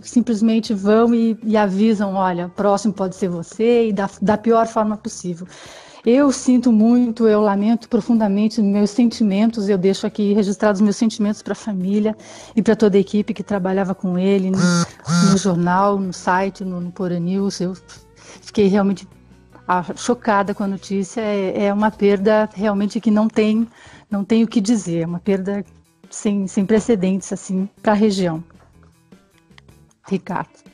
simplesmente 0.02 0.75
vão 0.75 1.14
e, 1.14 1.38
e 1.45 1.57
avisam, 1.57 2.14
olha, 2.14 2.49
próximo 2.49 2.92
pode 2.92 3.14
ser 3.14 3.28
você, 3.28 3.88
e 3.88 3.92
da, 3.92 4.11
da 4.21 4.37
pior 4.37 4.66
forma 4.66 4.97
possível. 4.97 5.47
Eu 6.05 6.31
sinto 6.33 6.73
muito, 6.73 7.26
eu 7.26 7.40
lamento 7.40 7.88
profundamente 7.88 8.62
meus 8.62 8.90
sentimentos. 8.90 9.69
Eu 9.69 9.76
deixo 9.76 10.07
aqui 10.07 10.33
registrados 10.33 10.81
meus 10.81 10.97
sentimentos 10.97 11.43
para 11.43 11.52
a 11.52 11.57
família 11.57 12.17
e 12.55 12.62
para 12.62 12.76
toda 12.76 12.97
a 12.97 13.00
equipe 13.00 13.35
que 13.35 13.43
trabalhava 13.43 13.95
com 13.95 14.19
ele 14.19 14.50
no, 14.50 14.59
no 15.31 15.37
jornal, 15.37 15.99
no 15.99 16.12
site, 16.12 16.64
no, 16.64 16.81
no 16.81 16.90
Pora 16.90 17.19
News. 17.19 17.61
Eu 17.61 17.75
fiquei 18.43 18.69
realmente 18.69 19.07
ah, 19.67 19.85
chocada 19.97 20.55
com 20.55 20.64
a 20.64 20.69
notícia. 20.69 21.21
É, 21.21 21.67
é, 21.67 21.73
uma 21.73 21.90
perda 21.90 22.49
realmente 22.55 23.00
que 23.00 23.11
não 23.11 23.28
tem, 23.28 23.69
não 24.11 24.25
tem 24.25 24.45
o 24.45 24.49
que 24.49 24.61
dizer. 24.61 25.02
É 25.02 25.07
uma 25.07 25.21
perda 25.21 25.64
sem, 26.11 26.47
sem 26.47 26.64
precedentes 26.64 27.33
assim 27.33 27.69
para 27.83 27.93
a 27.93 27.97
região. 27.97 28.43
Ricardo. 30.07 30.67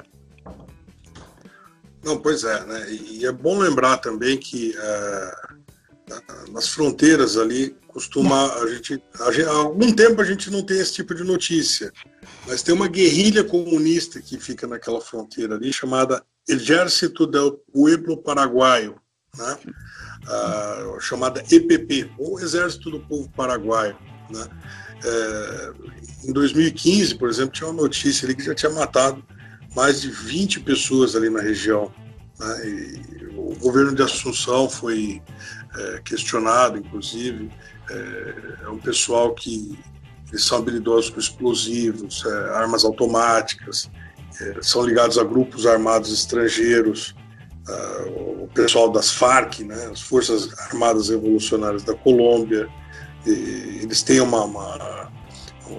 Não, 2.04 2.18
pois 2.18 2.44
é, 2.44 2.64
né? 2.66 2.92
E 2.92 3.24
é 3.24 3.32
bom 3.32 3.58
lembrar 3.58 3.96
também 3.96 4.36
que 4.36 4.76
uh, 4.76 6.52
nas 6.52 6.68
fronteiras 6.68 7.38
ali 7.38 7.74
costuma 7.88 8.52
a 8.56 8.66
gente, 8.66 9.02
a 9.20 9.32
gente, 9.32 9.48
há 9.48 9.52
algum 9.52 9.90
tempo 9.92 10.20
a 10.20 10.24
gente 10.24 10.50
não 10.50 10.62
tem 10.62 10.78
esse 10.78 10.94
tipo 10.94 11.14
de 11.14 11.24
notícia, 11.24 11.92
mas 12.46 12.62
tem 12.62 12.74
uma 12.74 12.88
guerrilha 12.88 13.42
comunista 13.42 14.20
que 14.20 14.38
fica 14.38 14.66
naquela 14.66 15.00
fronteira 15.00 15.54
ali 15.54 15.72
chamada 15.72 16.22
Exército 16.46 17.26
del 17.26 17.52
Pueblo 17.72 18.18
Paraguaio, 18.18 18.96
né? 19.36 19.58
Chamada 21.00 21.42
EPP, 21.50 22.10
ou 22.18 22.38
Exército 22.38 22.90
do 22.90 23.00
Povo 23.00 23.30
Paraguaio, 23.30 23.96
né? 24.30 24.46
Uh, 25.04 26.28
em 26.28 26.32
2015, 26.32 27.14
por 27.16 27.28
exemplo, 27.28 27.52
tinha 27.52 27.68
uma 27.68 27.82
notícia 27.82 28.26
ali 28.26 28.34
que 28.34 28.42
já 28.44 28.54
tinha 28.54 28.72
matado 28.72 29.24
mais 29.74 30.00
de 30.00 30.10
20 30.10 30.60
pessoas 30.60 31.16
ali 31.16 31.30
na 31.30 31.40
região. 31.40 31.92
Né? 32.38 33.02
o 33.36 33.54
governo 33.56 33.94
de 33.94 34.02
Assunção 34.02 34.68
foi 34.68 35.22
é, 35.76 36.00
questionado, 36.04 36.78
inclusive. 36.78 37.50
É, 37.90 38.34
é, 38.64 38.68
um 38.68 38.78
pessoal 38.78 39.34
que 39.34 39.78
eles 40.30 40.44
são 40.44 40.58
habilidosos 40.58 41.10
com 41.10 41.20
explosivos, 41.20 42.24
é, 42.24 42.56
armas 42.56 42.84
automáticas, 42.84 43.90
é, 44.40 44.58
são 44.62 44.84
ligados 44.84 45.18
a 45.18 45.24
grupos 45.24 45.66
armados 45.66 46.12
estrangeiros, 46.12 47.14
é, 47.68 48.42
o 48.42 48.48
pessoal 48.54 48.90
das 48.90 49.12
FARC, 49.12 49.60
né, 49.60 49.88
as 49.92 50.00
Forças 50.00 50.52
Armadas 50.70 51.08
Revolucionárias 51.08 51.82
da 51.82 51.94
Colômbia. 51.94 52.68
eles 53.26 54.02
têm 54.02 54.20
uma, 54.20 54.44
uma 54.44 55.10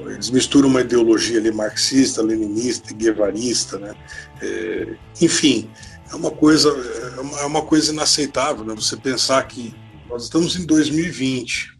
eles 0.07 0.29
misturam 0.29 0.69
uma 0.69 0.81
ideologia 0.81 1.39
ali 1.39 1.51
marxista, 1.51 2.21
leninista, 2.21 2.93
guevarista, 2.93 3.77
né? 3.77 3.95
É, 4.41 4.97
enfim, 5.21 5.69
é 6.11 6.15
uma 6.15 6.31
coisa 6.31 6.69
é 6.69 7.19
uma, 7.21 7.39
é 7.41 7.45
uma, 7.45 7.61
coisa 7.61 7.91
inaceitável, 7.91 8.65
né? 8.65 8.73
Você 8.75 8.97
pensar 8.97 9.43
que 9.47 9.75
nós 10.09 10.23
estamos 10.23 10.55
em 10.55 10.65
2020, 10.65 11.71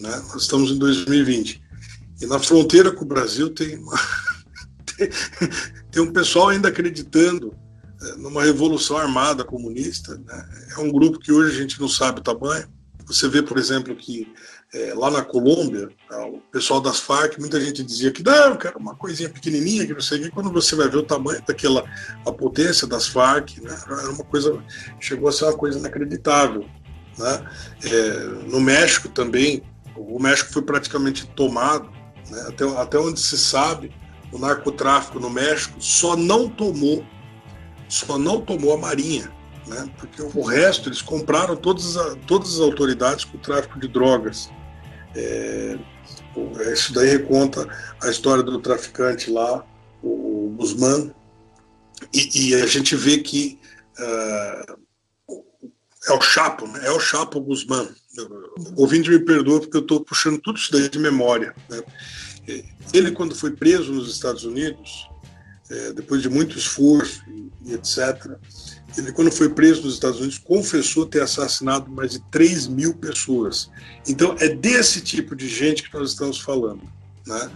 né? 0.00 0.22
Nós 0.28 0.42
estamos 0.42 0.70
em 0.70 0.78
2020 0.78 1.62
e 2.20 2.26
na 2.26 2.38
fronteira 2.38 2.90
com 2.90 3.04
o 3.04 3.08
Brasil 3.08 3.50
tem 3.50 3.76
uma, 3.78 3.98
tem, 4.96 5.08
tem, 5.90 6.02
um 6.02 6.12
pessoal 6.12 6.48
ainda 6.48 6.68
acreditando 6.68 7.54
é, 8.02 8.16
numa 8.16 8.42
revolução 8.42 8.96
armada 8.96 9.44
comunista. 9.44 10.16
Né? 10.18 10.48
É 10.76 10.80
um 10.80 10.90
grupo 10.90 11.18
que 11.18 11.32
hoje 11.32 11.56
a 11.56 11.60
gente 11.62 11.80
não 11.80 11.88
sabe 11.88 12.20
o 12.20 12.22
tamanho. 12.24 12.66
Você 13.06 13.28
vê, 13.28 13.42
por 13.42 13.56
exemplo, 13.56 13.94
que 13.94 14.26
é, 14.76 14.92
lá 14.94 15.10
na 15.10 15.22
Colômbia, 15.22 15.88
tá, 16.08 16.26
o 16.26 16.40
pessoal 16.52 16.80
das 16.80 17.00
Farc, 17.00 17.38
muita 17.38 17.58
gente 17.58 17.82
dizia 17.82 18.12
que 18.12 18.22
não, 18.22 18.56
cara, 18.56 18.76
uma 18.76 18.94
coisinha 18.94 19.28
pequenininha, 19.28 19.86
que 19.86 19.94
não 19.94 20.00
sei 20.00 20.26
o 20.26 20.32
quando 20.32 20.52
você 20.52 20.76
vai 20.76 20.88
ver 20.88 20.98
o 20.98 21.02
tamanho 21.02 21.42
daquela, 21.46 21.84
a 22.26 22.32
potência 22.32 22.86
das 22.86 23.08
Farc, 23.08 23.58
né, 23.60 23.74
era 23.86 24.10
uma 24.10 24.24
coisa, 24.24 24.62
chegou 25.00 25.28
a 25.28 25.32
ser 25.32 25.44
uma 25.44 25.56
coisa 25.56 25.78
inacreditável. 25.78 26.66
Né? 27.16 27.46
É, 27.84 28.10
no 28.50 28.60
México 28.60 29.08
também, 29.08 29.62
o 29.96 30.20
México 30.20 30.52
foi 30.52 30.62
praticamente 30.62 31.26
tomado, 31.28 31.88
né, 32.28 32.44
até, 32.48 32.64
até 32.78 32.98
onde 32.98 33.18
se 33.18 33.38
sabe, 33.38 33.90
o 34.30 34.38
narcotráfico 34.38 35.18
no 35.18 35.30
México 35.30 35.76
só 35.80 36.16
não 36.16 36.50
tomou, 36.50 37.02
só 37.88 38.18
não 38.18 38.42
tomou 38.42 38.74
a 38.74 38.76
Marinha, 38.76 39.32
né? 39.66 39.88
porque 39.96 40.20
o 40.20 40.42
resto 40.42 40.88
eles 40.88 41.00
compraram 41.00 41.56
todas, 41.56 41.96
as, 41.96 42.16
todas 42.26 42.54
as 42.54 42.60
autoridades 42.60 43.24
com 43.24 43.38
o 43.38 43.40
tráfico 43.40 43.78
de 43.78 43.88
drogas. 43.88 44.50
É, 45.16 45.78
isso 46.72 46.92
daí 46.92 47.08
reconta 47.08 47.66
a 48.02 48.10
história 48.10 48.42
do 48.42 48.60
traficante 48.60 49.30
lá, 49.30 49.64
o 50.02 50.54
Guzmán, 50.58 51.10
e, 52.12 52.50
e 52.50 52.54
a 52.54 52.66
gente 52.66 52.94
vê 52.94 53.18
que 53.18 53.58
uh, 53.98 54.78
é 56.08 56.12
o 56.12 56.20
Chapo, 56.20 56.66
né? 56.68 56.80
é 56.84 56.90
o 56.90 57.00
Chapo 57.00 57.40
Guzmán. 57.40 57.88
O 58.76 58.82
ouvinte 58.82 59.10
me 59.10 59.18
perdoa 59.18 59.60
porque 59.60 59.76
eu 59.76 59.82
estou 59.82 60.04
puxando 60.04 60.38
tudo 60.40 60.58
isso 60.58 60.70
daí 60.70 60.88
de 60.88 60.98
memória. 60.98 61.54
Né? 61.68 61.82
Ele, 62.92 63.10
quando 63.10 63.34
foi 63.34 63.50
preso 63.50 63.92
nos 63.92 64.12
Estados 64.12 64.44
Unidos, 64.44 65.08
é, 65.70 65.92
depois 65.92 66.22
de 66.22 66.28
muito 66.28 66.56
esforço 66.56 67.22
e, 67.28 67.70
e 67.70 67.74
etc., 67.74 68.38
ele, 68.96 69.12
quando 69.12 69.30
foi 69.30 69.48
preso 69.48 69.82
nos 69.82 69.94
Estados 69.94 70.18
Unidos, 70.18 70.38
confessou 70.38 71.06
ter 71.06 71.22
assassinado 71.22 71.90
mais 71.90 72.12
de 72.12 72.20
3 72.30 72.68
mil 72.68 72.94
pessoas. 72.94 73.70
Então, 74.08 74.36
é 74.38 74.48
desse 74.48 75.00
tipo 75.00 75.34
de 75.34 75.48
gente 75.48 75.82
que 75.82 75.94
nós 75.94 76.10
estamos 76.10 76.40
falando. 76.40 76.82
Né? 77.26 77.50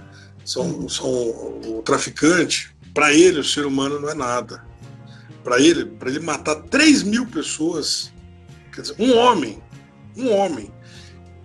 São, 0.45 0.89
são, 0.89 1.09
o 1.09 1.83
traficante, 1.85 2.75
para 2.93 3.13
ele, 3.13 3.41
o 3.41 3.45
ser 3.45 3.65
humano 3.65 4.01
não 4.01 4.11
é 4.11 4.15
nada. 4.15 4.65
Para 5.45 5.61
ele, 5.61 5.85
para 5.85 6.11
ele 6.11 6.21
matar 6.21 6.57
3 6.57 7.03
mil 7.05 7.27
pessoas, 7.27 8.13
quer 8.75 8.83
dizer, 8.83 8.97
um 8.99 9.17
homem, 9.17 9.63
um 10.17 10.31
homem, 10.31 10.71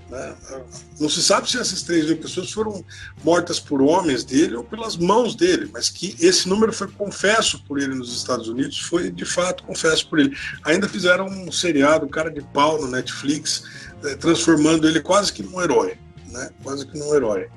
né? 0.10 0.36
Não 1.00 1.10
se 1.10 1.22
sabe 1.24 1.50
se 1.50 1.58
essas 1.58 1.82
3 1.82 2.06
mil 2.06 2.18
pessoas 2.18 2.52
foram 2.52 2.84
mortas 3.24 3.60
por 3.60 3.82
homens 3.82 4.24
dele 4.24 4.56
ou 4.56 4.64
pelas 4.64 4.96
mãos 4.96 5.36
dele, 5.36 5.70
mas 5.74 5.90
que 5.90 6.16
esse 6.20 6.48
número 6.48 6.72
foi 6.72 6.88
confesso 6.88 7.64
por 7.66 7.80
ele 7.80 7.96
nos 7.96 8.16
Estados 8.16 8.48
Unidos, 8.48 8.80
foi 8.80 9.10
de 9.12 9.26
fato 9.26 9.64
confesso 9.64 10.08
por 10.08 10.20
ele. 10.20 10.36
Ainda 10.64 10.88
fizeram 10.88 11.26
um 11.26 11.52
seriado, 11.52 12.08
cara 12.08 12.30
de 12.30 12.42
pau 12.42 12.80
no 12.80 12.88
Netflix, 12.88 13.64
eh, 14.04 14.16
transformando 14.16 14.88
ele 14.88 15.02
quase 15.02 15.34
que 15.34 15.42
num 15.42 15.62
herói, 15.62 15.98
né? 16.30 16.50
quase 16.64 16.86
que 16.86 16.98
num 16.98 17.14
herói. 17.16 17.50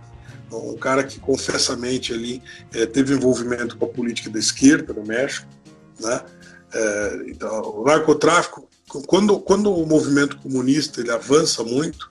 Um 0.50 0.78
cara 0.78 1.04
que 1.04 1.20
confessamente 1.20 2.14
ali 2.14 2.42
é, 2.72 2.86
teve 2.86 3.12
envolvimento 3.12 3.76
com 3.76 3.84
a 3.84 3.88
política 3.88 4.30
da 4.30 4.38
esquerda 4.38 4.94
no 4.94 5.04
México, 5.04 5.46
né? 6.00 6.22
É, 6.72 7.22
então, 7.26 7.62
o 7.62 7.84
narcotráfico, 7.84 8.66
quando, 9.06 9.38
quando 9.40 9.70
o 9.70 9.86
movimento 9.86 10.38
comunista 10.38 11.02
ele 11.02 11.10
avança 11.10 11.62
muito, 11.62 12.10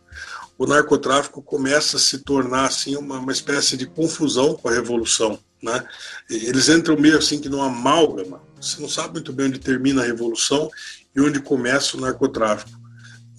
o 0.57 0.65
narcotráfico 0.65 1.41
começa 1.41 1.97
a 1.97 1.99
se 1.99 2.19
tornar 2.19 2.65
assim 2.65 2.95
uma, 2.95 3.19
uma 3.19 3.31
espécie 3.31 3.77
de 3.77 3.85
confusão 3.85 4.55
com 4.55 4.67
a 4.67 4.73
revolução. 4.73 5.39
né? 5.61 5.83
Eles 6.29 6.67
entram 6.67 6.97
meio 6.97 7.17
assim 7.17 7.39
que 7.39 7.49
numa 7.49 7.67
amálgama. 7.67 8.41
Você 8.59 8.81
não 8.81 8.89
sabe 8.89 9.13
muito 9.13 9.31
bem 9.31 9.47
onde 9.47 9.59
termina 9.59 10.01
a 10.01 10.05
revolução 10.05 10.69
e 11.15 11.21
onde 11.21 11.39
começa 11.39 11.95
o 11.95 12.01
narcotráfico. 12.01 12.77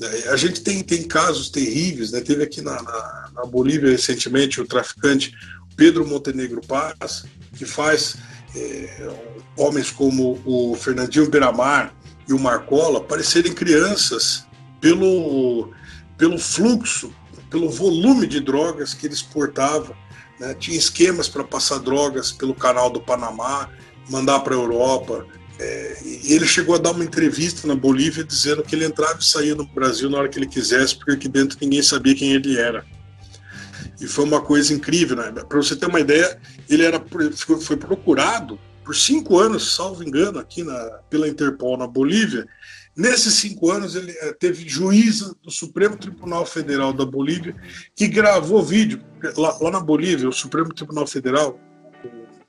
É, 0.01 0.29
a 0.29 0.37
gente 0.37 0.61
tem, 0.61 0.83
tem 0.83 1.03
casos 1.03 1.51
terríveis, 1.51 2.13
né? 2.13 2.21
Teve 2.21 2.45
aqui 2.45 2.61
na, 2.63 2.81
na, 2.81 3.31
na 3.35 3.45
Bolívia 3.45 3.91
recentemente 3.91 4.61
o 4.61 4.67
traficante 4.67 5.33
Pedro 5.77 6.07
Montenegro 6.07 6.61
Paz, 6.61 7.25
que 7.57 7.65
faz 7.65 8.17
é, 8.55 9.11
homens 9.57 9.91
como 9.91 10.41
o 10.45 10.77
Fernandinho 10.77 11.29
Beiramar 11.29 11.93
e 12.29 12.33
o 12.33 12.39
Marcola 12.39 13.03
parecerem 13.03 13.53
crianças 13.53 14.47
pelo, 14.81 15.73
pelo 16.19 16.39
fluxo, 16.39 17.13
pelo 17.49 17.71
volume 17.71 18.27
de 18.27 18.41
drogas 18.41 18.93
que 18.93 19.07
ele 19.07 19.15
exportava. 19.15 19.97
Né? 20.39 20.55
Tinha 20.55 20.77
esquemas 20.77 21.29
para 21.29 21.45
passar 21.45 21.79
drogas 21.79 22.33
pelo 22.33 22.55
canal 22.55 22.91
do 22.91 23.01
Panamá, 23.01 23.71
mandar 24.11 24.41
para 24.41 24.55
a 24.55 24.59
Europa. 24.59 25.25
É, 25.61 25.99
e 26.05 26.35
ele 26.35 26.47
chegou 26.47 26.75
a 26.75 26.79
dar 26.79 26.91
uma 26.91 27.05
entrevista 27.05 27.67
na 27.67 27.75
Bolívia 27.75 28.23
dizendo 28.23 28.63
que 28.63 28.77
ele 28.77 28.85
entrava 28.85 29.19
e 29.19 29.25
saía 29.25 29.55
no 29.55 29.67
Brasil 29.67 30.11
na 30.11 30.19
hora 30.19 30.29
que 30.29 30.39
ele 30.39 30.47
quisesse, 30.47 30.97
porque 30.97 31.13
aqui 31.13 31.29
dentro 31.29 31.57
ninguém 31.61 31.83
sabia 31.83 32.15
quem 32.15 32.33
ele 32.33 32.59
era. 32.59 32.85
E 34.01 34.07
foi 34.07 34.25
uma 34.25 34.41
coisa 34.41 34.73
incrível, 34.73 35.17
né? 35.17 35.33
Para 35.33 35.57
você 35.57 35.75
ter 35.75 35.87
uma 35.87 36.01
ideia, 36.01 36.39
ele 36.69 36.85
era 36.85 37.03
foi 37.61 37.77
procurado 37.77 38.59
por 38.85 38.95
cinco 38.95 39.39
anos, 39.39 39.75
salvo 39.75 40.03
engano, 40.03 40.39
aqui 40.39 40.63
na, 40.63 40.75
pela 41.11 41.29
Interpol 41.29 41.77
na 41.77 41.87
Bolívia. 41.87 42.47
Nesses 42.99 43.35
cinco 43.35 43.71
anos, 43.71 43.95
ele 43.95 44.11
eh, 44.11 44.33
teve 44.33 44.69
juíza 44.69 45.33
do 45.40 45.52
Supremo 45.52 45.97
Tribunal 45.97 46.45
Federal 46.45 46.93
da 46.93 47.07
Bolívia 47.07 47.55
que 47.95 48.09
gravou 48.09 48.61
vídeo. 48.61 49.00
Lá, 49.37 49.57
lá 49.61 49.71
na 49.71 49.78
Bolívia, 49.78 50.28
o 50.28 50.33
Supremo 50.33 50.75
Tribunal 50.75 51.07
Federal, 51.07 51.61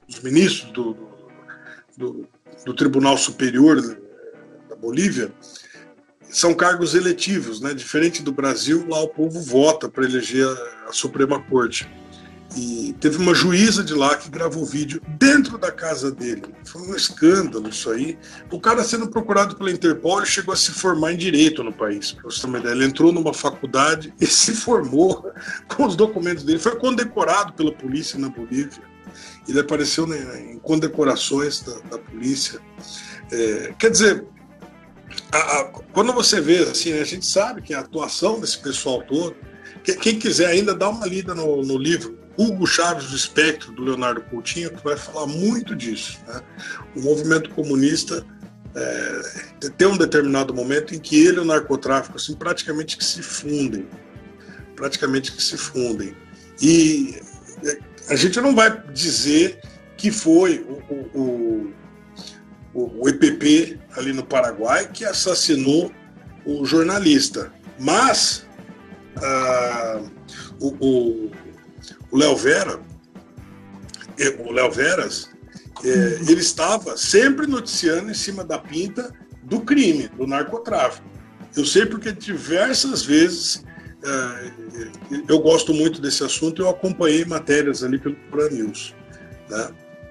os 0.08 0.20
ministros 0.22 0.72
do, 0.72 0.98
do, 1.96 2.28
do 2.66 2.74
Tribunal 2.74 3.16
Superior 3.16 3.80
da 4.68 4.76
Bolívia, 4.76 5.32
são 6.32 6.56
cargos 6.56 6.96
eletivos, 6.96 7.62
né? 7.62 7.72
Diferente 7.72 8.24
do 8.24 8.32
Brasil, 8.32 8.88
lá 8.90 9.00
o 9.02 9.08
povo 9.08 9.40
vota 9.40 9.88
para 9.88 10.04
eleger 10.04 10.48
a, 10.48 10.90
a, 10.90 10.94
Suprema 10.94 11.40
Corte. 11.44 11.88
E 12.56 12.96
teve 13.00 13.18
uma 13.18 13.34
juíza 13.34 13.84
de 13.84 13.94
lá 13.94 14.16
que 14.16 14.30
gravou 14.30 14.66
vídeo 14.66 15.02
dentro 15.20 15.58
da 15.58 15.72
casa 15.72 16.12
dele. 16.12 16.44
Foi 16.66 16.82
um 16.82 16.96
escândalo 16.96 17.70
isso 17.70 17.92
aí. 17.92 18.18
O 18.52 18.60
cara 18.60 18.84
sendo 18.84 19.08
procurado 19.08 19.56
pela 19.56 19.70
Interpol, 19.70 20.26
chegou 20.26 20.54
a 20.54 20.58
se 20.58 20.72
formar 20.72 21.14
em 21.14 21.18
direito 21.18 21.64
no 21.64 21.72
país. 21.72 22.12
Para 22.12 22.24
você 22.24 22.42
ter 22.42 22.48
uma 22.48 22.58
ideia, 22.58 22.74
ele 22.74 22.86
entrou 22.86 23.12
numa 23.12 23.34
faculdade 23.34 24.14
e 24.20 24.26
se 24.26 24.54
formou 24.54 25.32
com 25.68 25.86
os 25.86 25.96
documentos 25.96 26.44
dele. 26.44 26.58
Foi 26.58 26.76
condecorado 26.76 27.54
pela 27.54 27.72
polícia 27.72 28.18
na 28.18 28.30
Bolívia. 28.30 28.82
Ele 29.48 29.60
apareceu 29.60 30.08
em 30.36 30.58
condecorações 30.60 31.62
da, 31.62 31.74
da 31.92 31.98
polícia. 32.00 32.60
É, 33.32 33.74
quer 33.78 33.92
dizer, 33.92 34.26
a, 35.32 35.38
a, 35.38 35.66
quando 35.94 36.14
você 36.14 36.42
vê, 36.42 36.60
assim, 36.60 36.94
né, 36.94 37.02
a 37.02 37.06
gente 37.06 37.26
sabe 37.26 37.62
que 37.62 37.74
a 37.74 37.80
atuação 37.80 38.40
desse 38.40 38.58
pessoal 38.58 39.04
todo, 39.04 39.36
que, 39.84 39.94
quem 39.96 40.20
quiser 40.20 40.48
ainda 40.48 40.74
dá 40.74 40.90
uma 40.90 41.06
lida 41.06 41.34
no, 41.34 41.64
no, 41.64 41.78
livro 41.78 42.19
Hugo 42.40 42.66
Chaves 42.66 43.10
do 43.10 43.16
Espectro, 43.18 43.74
do 43.74 43.84
Leonardo 43.84 44.22
Coutinho, 44.22 44.72
que 44.72 44.82
vai 44.82 44.96
falar 44.96 45.28
muito 45.28 45.76
disso. 45.76 46.18
Né? 46.26 46.42
O 46.96 47.02
movimento 47.02 47.50
comunista 47.50 48.26
é, 48.74 49.70
tem 49.78 49.90
um 49.90 49.98
determinado 49.98 50.54
momento 50.54 50.96
em 50.96 51.00
que 51.00 51.20
ele 51.26 51.36
e 51.36 51.40
o 51.42 51.46
narcotráfico 51.46 52.16
assim, 52.16 52.34
praticamente 52.34 52.96
que 52.96 53.04
se 53.04 53.22
fundem. 53.22 53.86
Praticamente 54.74 55.34
que 55.34 55.44
se 55.44 55.58
fundem. 55.58 56.16
E 56.62 57.20
é, 57.66 57.78
a 58.08 58.16
gente 58.16 58.40
não 58.40 58.56
vai 58.56 58.82
dizer 58.94 59.60
que 59.98 60.10
foi 60.10 60.66
o, 60.90 61.20
o, 61.20 61.74
o, 62.74 63.04
o 63.04 63.10
EPP 63.10 63.78
ali 63.98 64.14
no 64.14 64.26
Paraguai 64.26 64.90
que 64.90 65.04
assassinou 65.04 65.92
o 66.46 66.66
jornalista. 66.66 67.52
Mas 67.78 68.48
ah, 69.18 70.02
o 70.62 71.32
Léo 72.12 72.36
Vera, 72.36 72.80
o 74.40 74.52
Léo 74.52 74.72
Veras, 74.72 75.30
é, 75.84 75.90
ele 76.30 76.42
estava 76.42 76.98
sempre 76.98 77.48
noticiando 77.48 78.12
em 78.12 78.14
cima 78.14 78.44
da 78.44 78.58
pinta 78.58 79.14
do 79.44 79.62
crime, 79.62 80.10
do 80.10 80.28
narcotráfico. 80.28 81.08
Eu 81.56 81.66
sei 81.66 81.86
porque 81.86 82.12
diversas 82.12 83.04
vezes 83.04 83.64
é, 84.04 84.52
eu 85.28 85.40
gosto 85.40 85.74
muito 85.74 86.02
desse 86.02 86.24
assunto, 86.24 86.62
eu 86.62 86.70
acompanhei 86.70 87.26
matérias 87.26 87.84
ali 87.84 87.98
pelo 87.98 88.16
Plan 88.32 88.50
News. 88.50 88.94
Né? 89.50 89.70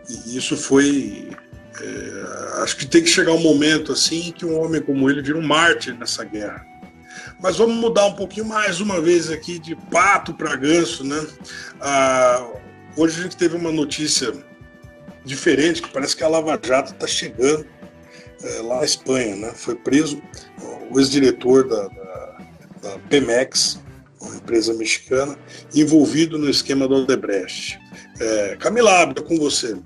E 0.09 0.37
isso 0.37 0.57
foi 0.57 1.31
é, 1.81 2.63
acho 2.63 2.77
que 2.77 2.87
tem 2.87 3.03
que 3.03 3.09
chegar 3.09 3.33
um 3.33 3.41
momento 3.41 3.93
assim 3.93 4.33
que 4.33 4.45
um 4.45 4.59
homem 4.59 4.81
como 4.81 5.09
ele 5.09 5.23
vira 5.23 5.39
um 5.39 5.47
mártir 5.47 5.97
nessa 5.97 6.25
guerra. 6.25 6.67
Mas 7.41 7.57
vamos 7.57 7.77
mudar 7.77 8.07
um 8.07 8.15
pouquinho 8.15 8.47
mais 8.47 8.81
uma 8.81 9.01
vez 9.01 9.31
aqui 9.31 9.59
de 9.59 9.77
pato 9.77 10.35
para 10.35 10.57
ganso, 10.57 11.05
né? 11.05 11.25
Ah, 11.81 12.45
hoje 12.97 13.21
a 13.21 13.23
gente 13.23 13.37
teve 13.37 13.57
uma 13.57 13.71
notícia 13.71 14.33
diferente 15.25 15.81
que 15.81 15.89
parece 15.89 16.17
que 16.17 16.25
a 16.25 16.29
Lava 16.29 16.59
Jato 16.61 16.93
está 16.93 17.07
chegando 17.07 17.65
é, 18.43 18.63
lá 18.63 18.79
na 18.79 18.85
Espanha, 18.85 19.37
né? 19.37 19.53
Foi 19.55 19.77
preso 19.77 20.21
o 20.91 20.99
ex-diretor 20.99 21.69
da, 21.69 21.89
da, 21.89 22.39
da 22.83 22.99
Pemex, 23.09 23.81
uma 24.21 24.35
empresa 24.35 24.75
mexicana, 24.75 25.39
envolvido 25.73 26.39
no 26.39 26.51
esquema 26.51 26.89
do 26.89 26.97
Odebrecht. 26.97 27.79
É, 28.21 28.57
Camila, 28.57 29.03
é 29.03 29.15
com 29.15 29.37
você. 29.37 29.77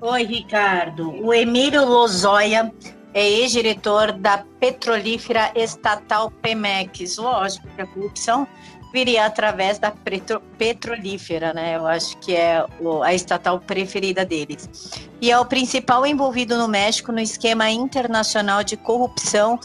Oi, 0.00 0.24
Ricardo. 0.24 1.10
O 1.22 1.32
Emílio 1.32 1.84
Lozoya 1.84 2.72
é 3.12 3.28
ex-diretor 3.28 4.12
da 4.12 4.44
petrolífera 4.58 5.50
estatal 5.54 6.30
Pemex. 6.30 7.16
Lógico 7.16 7.66
que 7.74 7.82
a 7.82 7.86
corrupção 7.86 8.46
viria 8.92 9.26
através 9.26 9.78
da 9.78 9.90
petro, 9.90 10.40
petrolífera, 10.58 11.52
né? 11.52 11.76
Eu 11.76 11.86
acho 11.86 12.16
que 12.18 12.34
é 12.34 12.64
a 13.04 13.14
estatal 13.14 13.60
preferida 13.60 14.24
deles. 14.24 14.68
E 15.20 15.30
é 15.30 15.38
o 15.38 15.44
principal 15.44 16.06
envolvido 16.06 16.56
no 16.56 16.68
México 16.68 17.12
no 17.12 17.20
esquema 17.20 17.70
internacional 17.70 18.64
de 18.64 18.76
corrupção 18.76 19.58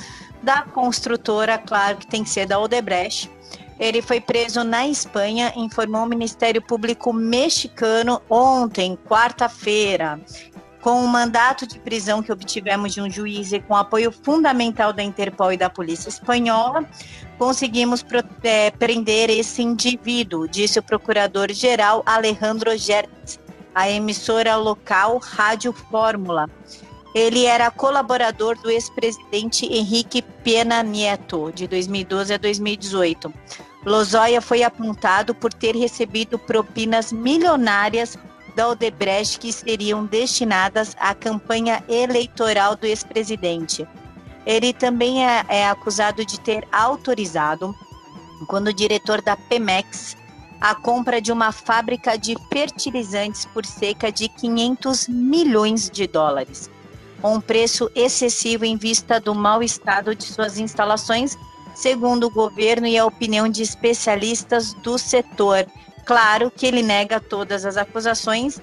da 0.43 0.61
construtora, 0.61 1.57
claro 1.57 1.97
que 1.97 2.07
tem 2.07 2.23
que 2.23 2.29
ser 2.29 2.45
da 2.45 2.59
Odebrecht, 2.59 3.31
ele 3.79 4.01
foi 4.01 4.21
preso 4.21 4.63
na 4.63 4.87
Espanha, 4.87 5.51
informou 5.55 6.03
o 6.03 6.07
Ministério 6.07 6.61
Público 6.61 7.11
mexicano 7.11 8.21
ontem, 8.29 8.97
quarta-feira. 9.05 10.19
Com 10.85 11.03
o 11.03 11.07
mandato 11.07 11.65
de 11.65 11.79
prisão 11.79 12.21
que 12.21 12.31
obtivemos 12.31 12.93
de 12.93 13.01
um 13.01 13.09
juiz 13.09 13.51
e 13.51 13.59
com 13.59 13.75
apoio 13.75 14.11
fundamental 14.11 14.93
da 14.93 15.01
Interpol 15.01 15.51
e 15.51 15.57
da 15.57 15.67
Polícia 15.67 16.09
Espanhola, 16.09 16.87
conseguimos 17.39 18.05
é, 18.43 18.69
prender 18.69 19.31
esse 19.31 19.63
indivíduo, 19.63 20.47
disse 20.47 20.77
o 20.77 20.83
procurador-geral 20.83 22.03
Alejandro 22.05 22.77
Gertz, 22.77 23.39
a 23.73 23.89
emissora 23.89 24.55
local 24.57 25.17
Rádio 25.17 25.73
Fórmula. 25.73 26.47
Ele 27.15 27.45
era 27.45 27.71
colaborador 27.71 28.55
do 28.61 28.69
ex-presidente 28.69 29.65
Henrique 29.65 30.21
Pena 30.21 30.83
Nieto, 30.83 31.51
de 31.51 31.67
2012 31.67 32.35
a 32.35 32.37
2018. 32.37 33.33
Lozoya 33.83 34.39
foi 34.39 34.61
apontado 34.61 35.33
por 35.33 35.51
ter 35.51 35.75
recebido 35.75 36.37
propinas 36.37 37.11
milionárias 37.11 38.15
da 38.55 38.69
Odebrecht 38.69 39.39
que 39.39 39.51
seriam 39.51 40.05
destinadas 40.05 40.95
à 40.99 41.13
campanha 41.13 41.83
eleitoral 41.87 42.75
do 42.75 42.85
ex-presidente. 42.85 43.87
Ele 44.45 44.71
também 44.71 45.25
é, 45.25 45.45
é, 45.49 45.67
acusado 45.67 46.25
de 46.25 46.39
ter 46.39 46.67
autorizado, 46.71 47.75
quando 48.47 48.73
diretor 48.73 49.21
da 49.21 49.35
Pemex, 49.35 50.15
a 50.61 50.73
compra 50.73 51.19
de 51.19 51.31
uma 51.31 51.51
fábrica 51.51 52.17
de 52.17 52.35
fertilizantes 52.51 53.45
por 53.45 53.65
cerca 53.65 54.11
de 54.11 54.29
500 54.29 55.07
milhões 55.07 55.89
de 55.89 56.07
dólares 56.07 56.69
um 57.23 57.41
preço 57.41 57.89
excessivo 57.95 58.65
em 58.65 58.77
vista 58.77 59.19
do 59.19 59.33
mau 59.33 59.63
estado 59.63 60.15
de 60.15 60.23
suas 60.23 60.57
instalações, 60.57 61.37
segundo 61.73 62.27
o 62.27 62.31
governo 62.31 62.87
e 62.87 62.97
a 62.97 63.05
opinião 63.05 63.49
de 63.49 63.61
especialistas 63.61 64.73
do 64.73 64.97
setor. 64.97 65.65
Claro 66.05 66.51
que 66.51 66.67
ele 66.67 66.83
nega 66.83 67.19
todas 67.19 67.65
as 67.65 67.77
acusações 67.77 68.61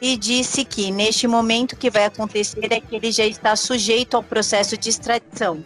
e 0.00 0.16
disse 0.16 0.64
que 0.64 0.90
neste 0.90 1.26
momento 1.26 1.72
o 1.72 1.76
que 1.76 1.90
vai 1.90 2.04
acontecer 2.04 2.68
é 2.70 2.80
que 2.80 2.94
ele 2.94 3.10
já 3.10 3.26
está 3.26 3.56
sujeito 3.56 4.16
ao 4.16 4.22
processo 4.22 4.76
de 4.76 4.88
extradição. 4.88 5.64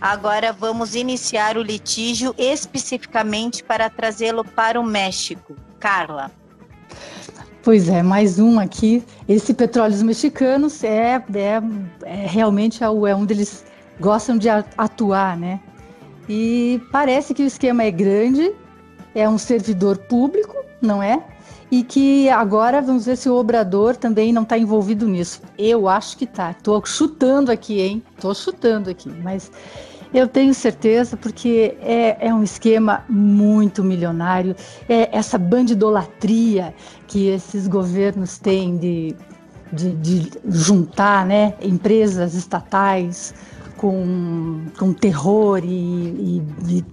Agora 0.00 0.52
vamos 0.52 0.94
iniciar 0.94 1.58
o 1.58 1.62
litígio 1.62 2.34
especificamente 2.38 3.62
para 3.64 3.90
trazê-lo 3.90 4.44
para 4.44 4.80
o 4.80 4.84
México. 4.84 5.56
Carla. 5.78 6.30
Pois 7.62 7.88
é, 7.88 8.02
mais 8.02 8.38
um 8.38 8.58
aqui. 8.58 9.04
Esse 9.28 9.52
Petróleos 9.52 10.02
Mexicanos 10.02 10.82
é, 10.82 11.16
é, 11.16 11.62
é 12.04 12.26
realmente 12.26 12.82
é, 12.82 12.86
é 12.86 13.14
onde 13.14 13.34
eles 13.34 13.64
gostam 13.98 14.38
de 14.38 14.48
atuar, 14.48 15.36
né? 15.36 15.60
E 16.28 16.80
parece 16.90 17.34
que 17.34 17.42
o 17.42 17.46
esquema 17.46 17.82
é 17.82 17.90
grande, 17.90 18.54
é 19.14 19.28
um 19.28 19.38
servidor 19.38 19.98
público, 19.98 20.56
não 20.80 21.02
é? 21.02 21.22
E 21.70 21.84
que 21.84 22.28
agora 22.28 22.82
vamos 22.82 23.06
ver 23.06 23.16
se 23.16 23.28
o 23.28 23.36
Obrador 23.36 23.96
também 23.96 24.32
não 24.32 24.42
está 24.42 24.58
envolvido 24.58 25.06
nisso. 25.06 25.40
Eu 25.56 25.88
acho 25.88 26.16
que 26.16 26.26
tá. 26.26 26.50
Estou 26.50 26.84
chutando 26.84 27.52
aqui, 27.52 27.80
hein? 27.80 28.02
Estou 28.16 28.34
chutando 28.34 28.90
aqui, 28.90 29.08
mas 29.22 29.50
eu 30.12 30.26
tenho 30.26 30.52
certeza, 30.52 31.16
porque 31.16 31.76
é, 31.80 32.28
é 32.28 32.34
um 32.34 32.42
esquema 32.42 33.04
muito 33.08 33.84
milionário, 33.84 34.56
é 34.88 35.16
essa 35.16 35.38
bandidolatria 35.38 36.74
que 37.06 37.28
esses 37.28 37.68
governos 37.68 38.36
têm 38.36 38.76
de, 38.76 39.14
de, 39.72 39.92
de 39.92 40.30
juntar 40.48 41.24
né, 41.24 41.54
empresas 41.62 42.34
estatais 42.34 43.32
com, 43.76 44.66
com 44.76 44.92
terror 44.92 45.62
e, 45.64 45.68
e, 45.68 46.42
e, 46.68 46.84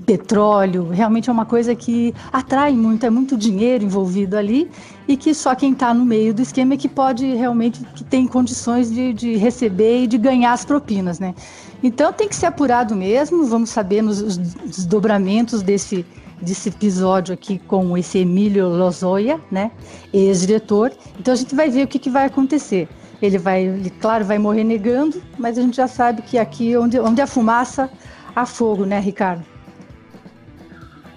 petróleo. 0.00 0.88
Realmente 0.88 1.30
é 1.30 1.32
uma 1.32 1.44
coisa 1.44 1.74
que 1.74 2.14
atrai 2.32 2.72
muito, 2.72 3.04
é 3.04 3.10
muito 3.10 3.36
dinheiro 3.36 3.84
envolvido 3.84 4.36
ali 4.36 4.70
e 5.08 5.16
que 5.16 5.34
só 5.34 5.54
quem 5.54 5.72
está 5.72 5.92
no 5.92 6.04
meio 6.04 6.32
do 6.32 6.42
esquema 6.42 6.74
é 6.74 6.76
que 6.76 6.88
pode 6.88 7.26
realmente, 7.34 7.80
que 7.94 8.04
tem 8.04 8.26
condições 8.26 8.90
de, 8.90 9.12
de 9.12 9.36
receber 9.36 10.04
e 10.04 10.06
de 10.06 10.18
ganhar 10.18 10.52
as 10.52 10.64
propinas, 10.64 11.18
né? 11.18 11.34
Então 11.82 12.12
tem 12.12 12.28
que 12.28 12.36
ser 12.36 12.46
apurado 12.46 12.94
mesmo, 12.94 13.44
vamos 13.44 13.70
saber 13.70 14.02
nos 14.02 14.20
os 14.20 14.36
desdobramentos 14.36 15.62
desse, 15.62 16.06
desse 16.40 16.68
episódio 16.68 17.34
aqui 17.34 17.58
com 17.58 17.96
esse 17.98 18.18
Emílio 18.18 18.68
Lozoya, 18.68 19.40
né, 19.50 19.70
ex-diretor. 20.12 20.92
Então 21.18 21.34
a 21.34 21.36
gente 21.36 21.54
vai 21.54 21.68
ver 21.68 21.84
o 21.84 21.88
que, 21.88 21.98
que 21.98 22.10
vai 22.10 22.26
acontecer. 22.26 22.88
Ele 23.20 23.38
vai, 23.38 23.64
ele, 23.64 23.90
claro, 23.90 24.24
vai 24.24 24.38
morrer 24.38 24.64
negando, 24.64 25.22
mas 25.38 25.58
a 25.58 25.62
gente 25.62 25.76
já 25.76 25.86
sabe 25.86 26.22
que 26.22 26.38
aqui 26.38 26.76
onde, 26.76 26.98
onde 26.98 27.20
há 27.20 27.26
fumaça, 27.26 27.90
há 28.34 28.46
fogo, 28.46 28.84
né, 28.84 28.98
Ricardo? 28.98 29.51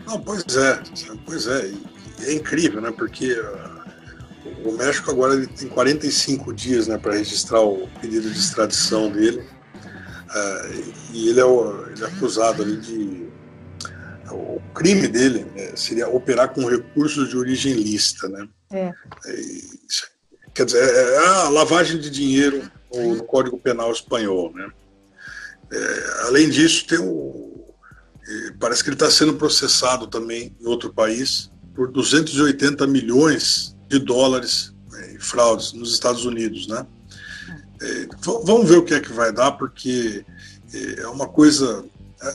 Não, 0.06 0.20
pois 0.20 0.44
é, 0.56 0.84
pois 1.26 1.48
é. 1.48 1.72
é 2.22 2.34
incrível, 2.34 2.82
né, 2.82 2.92
porque 2.92 3.34
uh, 3.34 4.70
o 4.70 4.72
México 4.74 5.12
agora 5.12 5.34
ele 5.34 5.48
tem 5.48 5.68
45 5.68 6.54
dias 6.54 6.88
né, 6.88 6.98
para 6.98 7.14
registrar 7.14 7.62
o 7.62 7.88
pedido 8.00 8.30
de 8.30 8.38
extradição 8.38 9.12
dele 9.12 9.44
Uh, 10.36 10.94
e 11.14 11.30
ele 11.30 11.40
é, 11.40 11.46
o, 11.46 11.88
ele 11.88 12.04
é, 12.04 12.08
acusado 12.08 12.62
ali 12.62 12.78
de. 12.78 13.26
O 14.32 14.60
crime 14.74 15.08
dele 15.08 15.46
né, 15.56 15.72
seria 15.76 16.10
operar 16.10 16.50
com 16.50 16.68
recursos 16.68 17.30
de 17.30 17.38
origem 17.38 17.74
lícita, 17.74 18.28
né? 18.28 18.48
É. 18.72 18.92
quer 20.54 20.66
dizer, 20.66 20.84
é, 20.84 21.16
é 21.16 21.28
a 21.28 21.50
lavagem 21.50 22.00
de 22.00 22.10
dinheiro 22.10 22.70
no 22.94 23.24
Código 23.24 23.58
Penal 23.58 23.92
espanhol, 23.92 24.52
né? 24.54 24.68
É, 25.72 26.26
além 26.28 26.50
disso, 26.50 26.86
tem 26.86 27.00
o, 27.00 27.55
parece 28.60 28.84
que 28.84 28.90
ele 28.90 28.96
está 28.96 29.10
sendo 29.10 29.36
processado 29.36 30.08
também 30.08 30.56
em 30.60 30.68
outro 30.68 30.92
país 30.92 31.52
por 31.76 31.92
280 31.92 32.88
milhões 32.88 33.76
de 33.88 34.00
dólares 34.00 34.74
né, 34.92 35.14
em 35.14 35.20
fraudes 35.20 35.74
nos 35.74 35.94
Estados 35.94 36.26
Unidos, 36.26 36.68
né? 36.68 36.86
É, 37.82 38.08
vamos 38.46 38.70
ver 38.70 38.78
o 38.78 38.84
que 38.84 38.94
é 38.94 39.00
que 39.00 39.12
vai 39.12 39.32
dar, 39.32 39.52
porque 39.52 40.26
é, 40.74 41.02
é 41.02 41.08
uma 41.08 41.28
coisa. 41.28 41.84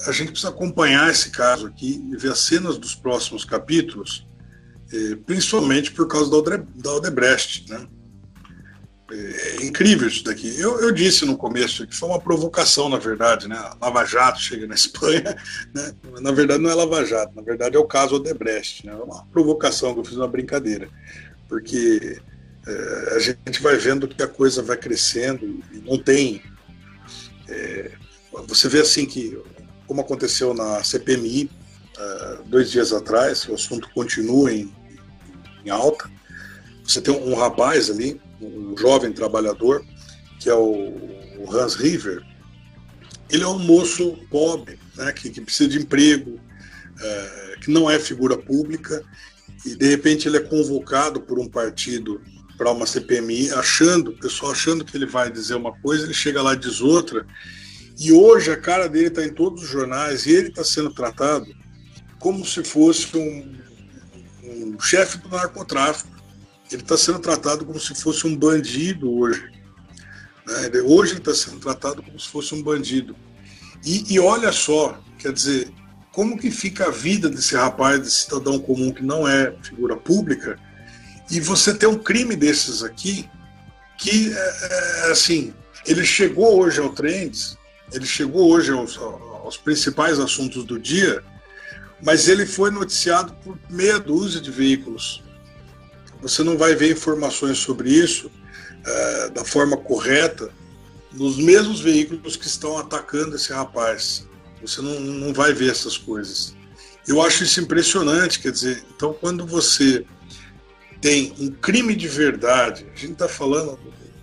A, 0.06 0.12
gente 0.12 0.30
precisa 0.30 0.50
acompanhar 0.50 1.10
esse 1.10 1.30
caso 1.30 1.66
aqui 1.66 2.06
e 2.12 2.16
ver 2.16 2.30
as 2.30 2.40
cenas 2.40 2.76
dos 2.76 2.94
próximos 2.94 3.44
capítulos, 3.44 4.26
é, 4.92 5.16
principalmente 5.16 5.90
por 5.92 6.06
causa 6.06 6.30
da 6.30 6.92
Odebrecht. 6.92 7.68
Né? 7.68 7.88
É 9.12 9.64
incrível 9.64 10.06
isso 10.06 10.22
daqui. 10.22 10.58
Eu, 10.58 10.80
eu, 10.80 10.92
disse 10.92 11.24
no 11.24 11.36
começo 11.36 11.86
que 11.86 11.96
foi 11.96 12.08
uma 12.08 12.20
provocação, 12.20 12.88
na 12.88 12.96
verdade, 12.96 13.48
né? 13.48 13.56
Lava 13.80 14.04
Jato 14.04 14.40
chega 14.40 14.66
na 14.66 14.74
Espanha, 14.76 15.36
né? 15.74 15.92
na 16.20 16.30
verdade 16.30 16.62
não 16.62 16.70
é 16.70 16.74
Lava 16.74 17.04
Jato, 17.04 17.34
na 17.34 17.42
verdade 17.42 17.76
é 17.76 17.78
o 17.78 17.86
caso 17.86 18.16
Odebrecht, 18.16 18.86
né? 18.86 18.92
É 18.92 18.96
uma 18.96 19.24
provocação 19.26 19.92
que 19.94 20.00
eu 20.00 20.04
fiz 20.04 20.16
uma 20.16 20.28
brincadeira, 20.28 20.88
porque 21.48 22.20
é, 22.66 23.14
a 23.16 23.18
gente 23.18 23.60
vai 23.60 23.76
vendo 23.76 24.06
que 24.06 24.22
a 24.22 24.28
coisa 24.28 24.62
vai 24.62 24.76
crescendo 24.76 25.60
e 25.72 25.78
não 25.78 25.98
tem. 25.98 26.42
É, 27.48 27.90
você 28.46 28.68
vê 28.68 28.80
assim 28.80 29.06
que, 29.06 29.36
como 29.86 30.02
aconteceu 30.02 30.54
na 30.54 30.84
CPMI 30.84 31.50
dois 32.46 32.70
dias 32.70 32.92
atrás, 32.92 33.46
o 33.48 33.54
assunto 33.54 33.88
continua 33.94 34.52
em, 34.52 34.72
em 35.64 35.70
alta. 35.70 36.10
Você 36.84 37.00
tem 37.00 37.14
um, 37.14 37.34
rapaz 37.34 37.90
ali, 37.90 38.20
um 38.40 38.76
jovem 38.76 39.12
trabalhador, 39.12 39.84
que 40.38 40.48
é 40.48 40.54
o, 40.54 40.94
Hans 41.50 41.74
River. 41.74 42.22
Ele 43.28 43.42
é 43.42 43.48
um 43.48 43.58
moço 43.58 44.18
pobre, 44.30 44.78
né, 44.96 45.12
que, 45.12 45.30
que 45.30 45.40
precisa 45.40 45.68
de 45.68 45.78
emprego, 45.78 46.38
é, 47.00 47.56
que 47.60 47.70
não 47.70 47.90
é 47.90 47.98
figura 47.98 48.36
pública, 48.36 49.04
e 49.64 49.74
de 49.74 49.88
repente 49.88 50.26
ele 50.26 50.36
é 50.36 50.40
convocado 50.40 51.20
por 51.20 51.38
um 51.38 51.48
partido 51.48 52.20
para 52.56 52.72
uma 52.72 52.86
CPMI, 52.86 53.52
achando, 53.52 54.10
o 54.10 54.18
pessoal 54.18 54.52
achando 54.52 54.84
que 54.84 54.96
ele 54.96 55.06
vai 55.06 55.30
dizer 55.30 55.54
uma 55.54 55.72
coisa, 55.80 56.04
ele 56.04 56.14
chega 56.14 56.42
lá 56.42 56.52
e 56.54 56.58
diz 56.58 56.80
outra. 56.80 57.26
E 57.98 58.12
hoje 58.12 58.50
a 58.50 58.56
cara 58.56 58.88
dele 58.88 59.08
está 59.08 59.24
em 59.24 59.32
todos 59.32 59.62
os 59.62 59.68
jornais 59.68 60.26
e 60.26 60.32
ele 60.32 60.48
está 60.48 60.64
sendo 60.64 60.92
tratado 60.92 61.46
como 62.18 62.44
se 62.44 62.62
fosse 62.62 63.16
um, 63.16 63.56
um 64.44 64.78
chefe 64.78 65.18
do 65.18 65.28
narcotráfico. 65.30 66.19
Ele 66.70 66.82
está 66.82 66.96
sendo 66.96 67.18
tratado 67.18 67.64
como 67.64 67.80
se 67.80 67.94
fosse 67.94 68.26
um 68.26 68.36
bandido 68.36 69.12
hoje. 69.12 69.50
Né? 70.46 70.80
Hoje 70.84 71.12
ele 71.12 71.20
está 71.20 71.34
sendo 71.34 71.58
tratado 71.58 72.02
como 72.02 72.18
se 72.18 72.28
fosse 72.28 72.54
um 72.54 72.62
bandido. 72.62 73.16
E, 73.84 74.14
e 74.14 74.20
olha 74.20 74.52
só, 74.52 75.00
quer 75.18 75.32
dizer, 75.32 75.72
como 76.12 76.38
que 76.38 76.50
fica 76.50 76.86
a 76.86 76.90
vida 76.90 77.28
desse 77.28 77.56
rapaz, 77.56 78.00
desse 78.00 78.22
cidadão 78.22 78.58
comum 78.58 78.92
que 78.92 79.02
não 79.02 79.26
é 79.26 79.54
figura 79.62 79.96
pública, 79.96 80.58
e 81.30 81.40
você 81.40 81.72
tem 81.72 81.88
um 81.88 81.98
crime 81.98 82.34
desses 82.34 82.82
aqui 82.82 83.28
que, 83.96 84.32
é, 84.32 85.06
é, 85.06 85.12
assim, 85.12 85.54
ele 85.86 86.04
chegou 86.04 86.60
hoje 86.60 86.80
ao 86.80 86.90
Trends, 86.90 87.56
ele 87.92 88.06
chegou 88.06 88.50
hoje 88.50 88.72
aos, 88.72 88.96
aos 88.96 89.56
principais 89.56 90.18
assuntos 90.18 90.64
do 90.64 90.78
dia, 90.78 91.22
mas 92.02 92.28
ele 92.28 92.46
foi 92.46 92.70
noticiado 92.70 93.34
por 93.44 93.58
meia 93.68 93.98
dúzia 93.98 94.40
de 94.40 94.50
veículos. 94.50 95.22
Você 96.22 96.42
não 96.42 96.56
vai 96.56 96.74
ver 96.74 96.92
informações 96.92 97.58
sobre 97.58 97.90
isso 97.90 98.30
é, 98.84 99.30
da 99.30 99.44
forma 99.44 99.76
correta 99.76 100.50
nos 101.12 101.36
mesmos 101.36 101.80
veículos 101.80 102.36
que 102.36 102.46
estão 102.46 102.78
atacando 102.78 103.36
esse 103.36 103.52
rapaz. 103.52 104.26
Você 104.60 104.80
não, 104.80 105.00
não 105.00 105.32
vai 105.32 105.52
ver 105.52 105.70
essas 105.70 105.96
coisas. 105.96 106.54
Eu 107.08 107.20
acho 107.22 107.42
isso 107.42 107.60
impressionante, 107.60 108.38
quer 108.38 108.52
dizer, 108.52 108.84
então 108.94 109.12
quando 109.12 109.46
você 109.46 110.04
tem 111.00 111.32
um 111.38 111.50
crime 111.50 111.94
de 111.94 112.06
verdade. 112.06 112.86
A 112.94 112.98
gente 112.98 113.12
está 113.12 113.28
falando 113.28 113.78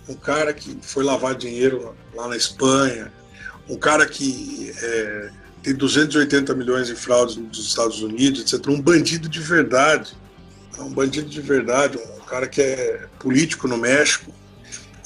um 0.08 0.14
cara 0.14 0.54
que 0.54 0.78
foi 0.80 1.04
lavar 1.04 1.34
dinheiro 1.34 1.94
lá 2.14 2.28
na 2.28 2.36
Espanha, 2.36 3.12
um 3.68 3.76
cara 3.76 4.06
que 4.06 4.72
é, 4.80 5.30
tem 5.62 5.74
280 5.74 6.54
milhões 6.54 6.86
de 6.86 6.94
fraudes 6.94 7.36
nos 7.36 7.58
Estados 7.58 8.00
Unidos, 8.00 8.40
etc. 8.40 8.66
Um 8.68 8.80
bandido 8.80 9.28
de 9.28 9.40
verdade, 9.40 10.16
um 10.82 10.92
bandido 10.92 11.28
de 11.28 11.40
verdade, 11.40 11.98
um 11.98 12.24
cara 12.24 12.48
que 12.48 12.60
é 12.60 13.08
político 13.18 13.66
no 13.68 13.76
México. 13.76 14.32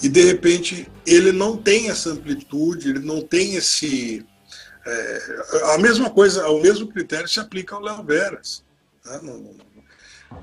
E 0.02 0.08
de 0.08 0.22
repente 0.22 0.88
ele 1.06 1.32
não 1.32 1.56
tem 1.56 1.88
essa 1.88 2.10
amplitude, 2.10 2.90
ele 2.90 2.98
não 2.98 3.20
tem 3.20 3.54
esse. 3.54 4.26
É, 4.84 5.72
a 5.74 5.78
mesma 5.78 6.10
coisa, 6.10 6.48
o 6.48 6.60
mesmo 6.60 6.88
critério 6.88 7.28
se 7.28 7.38
aplica 7.38 7.74
ao 7.74 7.82
Léo 7.82 8.02
Veras. 8.02 8.64
Né? 9.04 9.20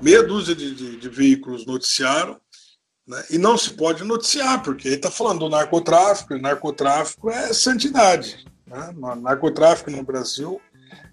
Meia 0.00 0.22
dúzia 0.22 0.54
de, 0.54 0.74
de, 0.74 0.96
de 0.96 1.08
veículos 1.08 1.66
noticiaram, 1.66 2.40
né? 3.06 3.22
e 3.28 3.36
não 3.36 3.58
se 3.58 3.70
pode 3.74 4.02
noticiar, 4.04 4.62
porque 4.62 4.88
ele 4.88 4.96
está 4.96 5.10
falando 5.10 5.40
do 5.40 5.48
narcotráfico, 5.48 6.34
e 6.34 6.40
narcotráfico 6.40 7.28
é 7.28 7.52
santidade. 7.52 8.46
Né? 8.66 8.94
Narcotráfico 9.20 9.90
no 9.90 10.02
Brasil 10.02 10.58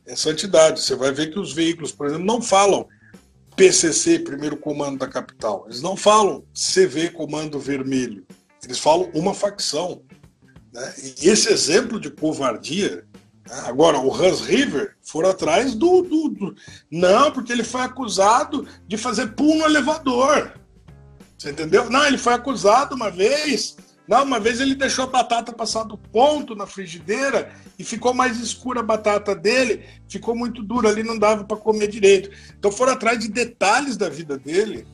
é 0.05 0.15
santidade. 0.15 0.79
Você 0.79 0.95
vai 0.95 1.11
ver 1.11 1.31
que 1.31 1.39
os 1.39 1.53
veículos, 1.53 1.91
por 1.91 2.07
exemplo, 2.07 2.25
não 2.25 2.41
falam 2.41 2.87
PCC, 3.57 4.19
primeiro 4.19 4.55
comando 4.55 4.99
da 4.99 5.07
capital. 5.07 5.65
Eles 5.65 5.81
não 5.81 5.97
falam 5.97 6.45
CV, 6.53 7.09
comando 7.09 7.59
vermelho. 7.59 8.25
Eles 8.63 8.79
falam 8.79 9.09
uma 9.13 9.33
facção. 9.33 10.01
Né? 10.71 10.93
E 11.21 11.27
esse 11.27 11.51
exemplo 11.51 11.99
de 11.99 12.09
covardia 12.09 13.05
Agora, 13.49 13.99
o 13.99 14.13
Hans 14.13 14.41
River 14.41 14.95
foram 15.01 15.29
atrás 15.29 15.73
do, 15.73 16.01
do, 16.01 16.29
do, 16.29 16.55
Não, 16.91 17.31
porque 17.31 17.51
ele 17.51 17.63
foi 17.63 17.81
acusado 17.81 18.67
de 18.87 18.97
fazer 18.97 19.27
pulo 19.35 19.59
no 19.59 19.65
elevador. 19.65 20.53
Você 21.37 21.51
entendeu? 21.51 21.89
Não, 21.89 22.05
ele 22.05 22.17
foi 22.17 22.33
acusado 22.33 22.95
uma 22.95 23.09
vez. 23.09 23.77
Não, 24.07 24.23
uma 24.23 24.39
vez 24.39 24.61
ele 24.61 24.73
deixou 24.73 25.03
a 25.03 25.07
batata 25.07 25.51
passar 25.51 25.83
do 25.83 25.97
ponto 25.97 26.55
na 26.55 26.65
frigideira 26.65 27.51
e 27.77 27.83
ficou 27.83 28.13
mais 28.13 28.39
escura 28.39 28.79
a 28.79 28.83
batata 28.83 29.35
dele, 29.35 29.83
ficou 30.07 30.33
muito 30.33 30.63
dura 30.63 30.89
ali, 30.89 31.03
não 31.03 31.19
dava 31.19 31.43
para 31.43 31.57
comer 31.57 31.87
direito. 31.87 32.29
Então 32.57 32.71
foram 32.71 32.93
atrás 32.93 33.19
de 33.19 33.27
detalhes 33.27 33.97
da 33.97 34.07
vida 34.07 34.37
dele, 34.37 34.87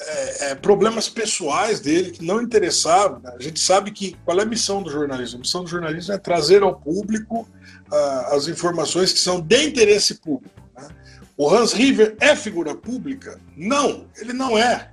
é, 0.00 0.50
é, 0.50 0.54
problemas 0.54 1.08
pessoais 1.08 1.80
dele 1.80 2.10
que 2.10 2.24
não 2.24 2.42
interessavam. 2.42 3.18
Né? 3.18 3.32
A 3.34 3.42
gente 3.42 3.58
sabe 3.58 3.90
que 3.90 4.14
qual 4.24 4.38
é 4.38 4.42
a 4.42 4.46
missão 4.46 4.82
do 4.82 4.90
jornalismo? 4.90 5.38
A 5.38 5.40
missão 5.40 5.64
do 5.64 5.70
jornalismo 5.70 6.12
é 6.12 6.18
trazer 6.18 6.62
ao 6.62 6.78
público 6.78 7.48
as 8.30 8.48
informações 8.48 9.14
que 9.14 9.18
são 9.18 9.40
de 9.40 9.66
interesse 9.66 10.16
público. 10.16 10.54
Né? 10.76 10.86
O 11.38 11.48
Hans 11.48 11.72
River 11.72 12.14
é 12.20 12.36
figura 12.36 12.74
pública? 12.74 13.40
Não, 13.56 14.06
ele 14.18 14.34
não 14.34 14.58
é. 14.58 14.92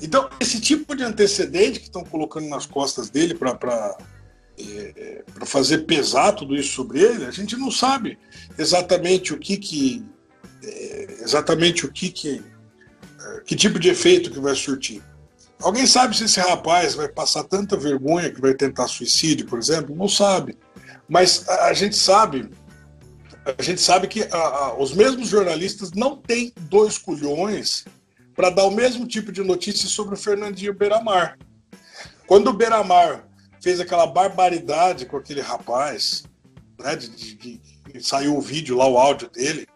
Então, 0.00 0.28
esse 0.38 0.60
tipo 0.60 0.94
de 0.94 1.02
antecedente 1.02 1.80
que 1.80 1.86
estão 1.86 2.04
colocando 2.04 2.48
nas 2.48 2.66
costas 2.66 3.08
dele 3.08 3.34
para 3.34 3.96
é, 4.58 5.24
fazer 5.44 5.78
pesar 5.86 6.32
tudo 6.32 6.54
isso 6.54 6.74
sobre 6.74 7.00
ele, 7.00 7.24
a 7.24 7.30
gente 7.30 7.56
não 7.56 7.70
sabe 7.70 8.18
exatamente 8.58 9.32
o 9.32 9.38
que 9.38 9.56
que 9.56 10.04
é, 10.62 11.18
exatamente 11.22 11.86
o 11.86 11.92
que 11.92 12.10
que 12.10 12.44
é, 13.20 13.40
que 13.40 13.56
tipo 13.56 13.78
de 13.78 13.88
efeito 13.88 14.30
que 14.30 14.40
vai 14.40 14.54
surtir. 14.54 15.02
Alguém 15.62 15.86
sabe 15.86 16.14
se 16.14 16.24
esse 16.24 16.40
rapaz 16.40 16.94
vai 16.94 17.08
passar 17.08 17.44
tanta 17.44 17.76
vergonha 17.76 18.30
que 18.30 18.40
vai 18.40 18.52
tentar 18.52 18.88
suicídio, 18.88 19.46
por 19.46 19.58
exemplo? 19.58 19.96
Não 19.96 20.08
sabe. 20.08 20.58
Mas 21.08 21.48
a, 21.48 21.68
a 21.68 21.72
gente 21.72 21.96
sabe, 21.96 22.50
a 23.58 23.62
gente 23.62 23.80
sabe 23.80 24.06
que 24.08 24.24
a, 24.24 24.36
a, 24.36 24.78
os 24.78 24.92
mesmos 24.94 25.28
jornalistas 25.28 25.92
não 25.92 26.16
têm 26.16 26.52
dois 26.68 26.98
culhões 26.98 27.86
para 28.36 28.50
dar 28.50 28.64
o 28.64 28.70
mesmo 28.70 29.06
tipo 29.06 29.32
de 29.32 29.42
notícia 29.42 29.88
sobre 29.88 30.14
o 30.14 30.18
Fernandinho 30.18 30.74
Beiramar. 30.74 31.38
Quando 32.26 32.48
o 32.48 32.52
Beiramar 32.52 33.26
fez 33.62 33.80
aquela 33.80 34.06
barbaridade 34.06 35.06
com 35.06 35.16
aquele 35.16 35.40
rapaz, 35.40 36.24
né, 36.78 36.94
de, 36.94 37.08
de, 37.08 37.58
de, 37.58 37.60
saiu 38.00 38.36
o 38.36 38.40
vídeo 38.40 38.76
lá, 38.76 38.86
o 38.86 38.98
áudio 38.98 39.30
dele, 39.30 39.66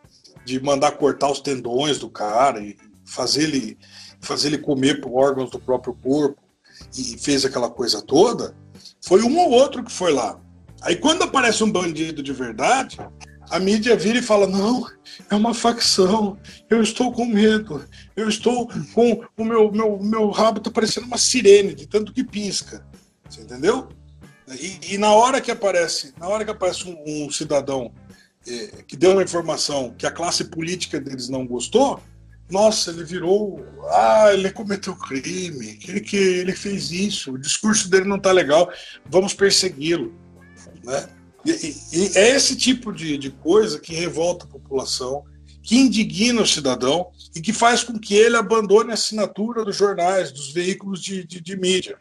de 0.44 0.60
mandar 0.60 0.92
cortar 0.92 1.30
os 1.30 1.40
tendões 1.40 1.98
do 1.98 2.10
cara 2.10 2.60
e 2.60 2.76
fazer 3.04 3.44
ele, 3.44 3.78
fazer 4.20 4.48
ele 4.48 4.58
comer 4.58 5.00
por 5.00 5.12
órgãos 5.12 5.50
do 5.50 5.58
próprio 5.58 5.94
corpo 5.94 6.40
e 6.96 7.16
fez 7.18 7.44
aquela 7.44 7.70
coisa 7.70 8.02
toda, 8.02 8.54
foi 9.02 9.22
um 9.22 9.38
ou 9.38 9.50
outro 9.50 9.82
que 9.82 9.92
foi 9.92 10.12
lá. 10.12 10.38
Aí 10.82 10.96
quando 10.96 11.22
aparece 11.22 11.64
um 11.64 11.70
bandido 11.70 12.22
de 12.22 12.32
verdade, 12.32 12.98
a 13.50 13.58
mídia 13.58 13.96
vira 13.96 14.18
e 14.18 14.22
fala: 14.22 14.46
não, 14.46 14.86
é 15.28 15.34
uma 15.34 15.52
facção, 15.52 16.38
eu 16.68 16.80
estou 16.80 17.12
com 17.12 17.26
medo, 17.26 17.84
eu 18.16 18.28
estou 18.28 18.68
com. 18.94 19.24
O 19.36 19.44
meu, 19.44 19.70
meu, 19.72 19.98
meu 19.98 20.30
rabo 20.30 20.58
está 20.58 20.70
parecendo 20.70 21.06
uma 21.06 21.18
sirene, 21.18 21.74
de 21.74 21.86
tanto 21.86 22.12
que 22.12 22.24
pisca. 22.24 22.86
Você 23.28 23.42
entendeu? 23.42 23.88
E, 24.48 24.94
e 24.94 24.98
na 24.98 25.12
hora 25.12 25.40
que 25.40 25.50
aparece, 25.50 26.14
na 26.18 26.28
hora 26.28 26.44
que 26.44 26.50
aparece 26.50 26.88
um, 26.88 27.26
um 27.26 27.30
cidadão 27.30 27.92
é, 28.46 28.82
que 28.86 28.96
deu 28.96 29.12
uma 29.12 29.22
informação 29.22 29.94
que 29.96 30.06
a 30.06 30.10
classe 30.10 30.44
política 30.44 31.00
deles 31.00 31.28
não 31.28 31.46
gostou, 31.46 32.00
nossa, 32.50 32.90
ele 32.90 33.04
virou, 33.04 33.64
ah, 33.90 34.30
ele 34.32 34.50
cometeu 34.50 34.96
crime, 34.96 35.76
que, 35.76 36.00
que 36.00 36.16
ele 36.16 36.52
fez 36.52 36.90
isso, 36.90 37.34
o 37.34 37.38
discurso 37.38 37.88
dele 37.88 38.06
não 38.06 38.16
está 38.16 38.32
legal, 38.32 38.72
vamos 39.06 39.34
persegui-lo, 39.34 40.12
né? 40.82 41.08
E, 41.44 41.50
e, 41.92 42.18
é 42.18 42.36
esse 42.36 42.56
tipo 42.56 42.92
de, 42.92 43.16
de 43.16 43.30
coisa 43.30 43.78
que 43.80 43.94
revolta 43.94 44.44
a 44.44 44.48
população, 44.48 45.24
que 45.62 45.76
indigna 45.76 46.42
o 46.42 46.46
cidadão 46.46 47.10
e 47.34 47.40
que 47.40 47.52
faz 47.52 47.82
com 47.82 47.98
que 47.98 48.14
ele 48.14 48.36
abandone 48.36 48.90
a 48.90 48.94
assinatura 48.94 49.64
dos 49.64 49.76
jornais, 49.76 50.32
dos 50.32 50.52
veículos 50.52 51.02
de, 51.02 51.24
de, 51.24 51.40
de 51.40 51.56
mídia. 51.56 51.96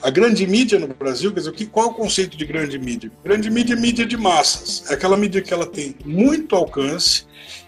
A 0.00 0.10
grande 0.10 0.46
mídia 0.46 0.78
no 0.78 0.86
Brasil, 0.86 1.32
quer 1.32 1.40
dizer, 1.40 1.52
que, 1.52 1.66
qual 1.66 1.88
é 1.88 1.90
o 1.90 1.94
conceito 1.94 2.36
de 2.36 2.46
grande 2.46 2.78
mídia? 2.78 3.10
Grande 3.24 3.50
mídia 3.50 3.74
é 3.74 3.76
mídia 3.76 4.06
de 4.06 4.16
massas. 4.16 4.88
É 4.88 4.94
aquela 4.94 5.16
mídia 5.16 5.42
que 5.42 5.52
ela 5.52 5.66
tem 5.66 5.96
muito 6.04 6.54
alcance 6.54 7.26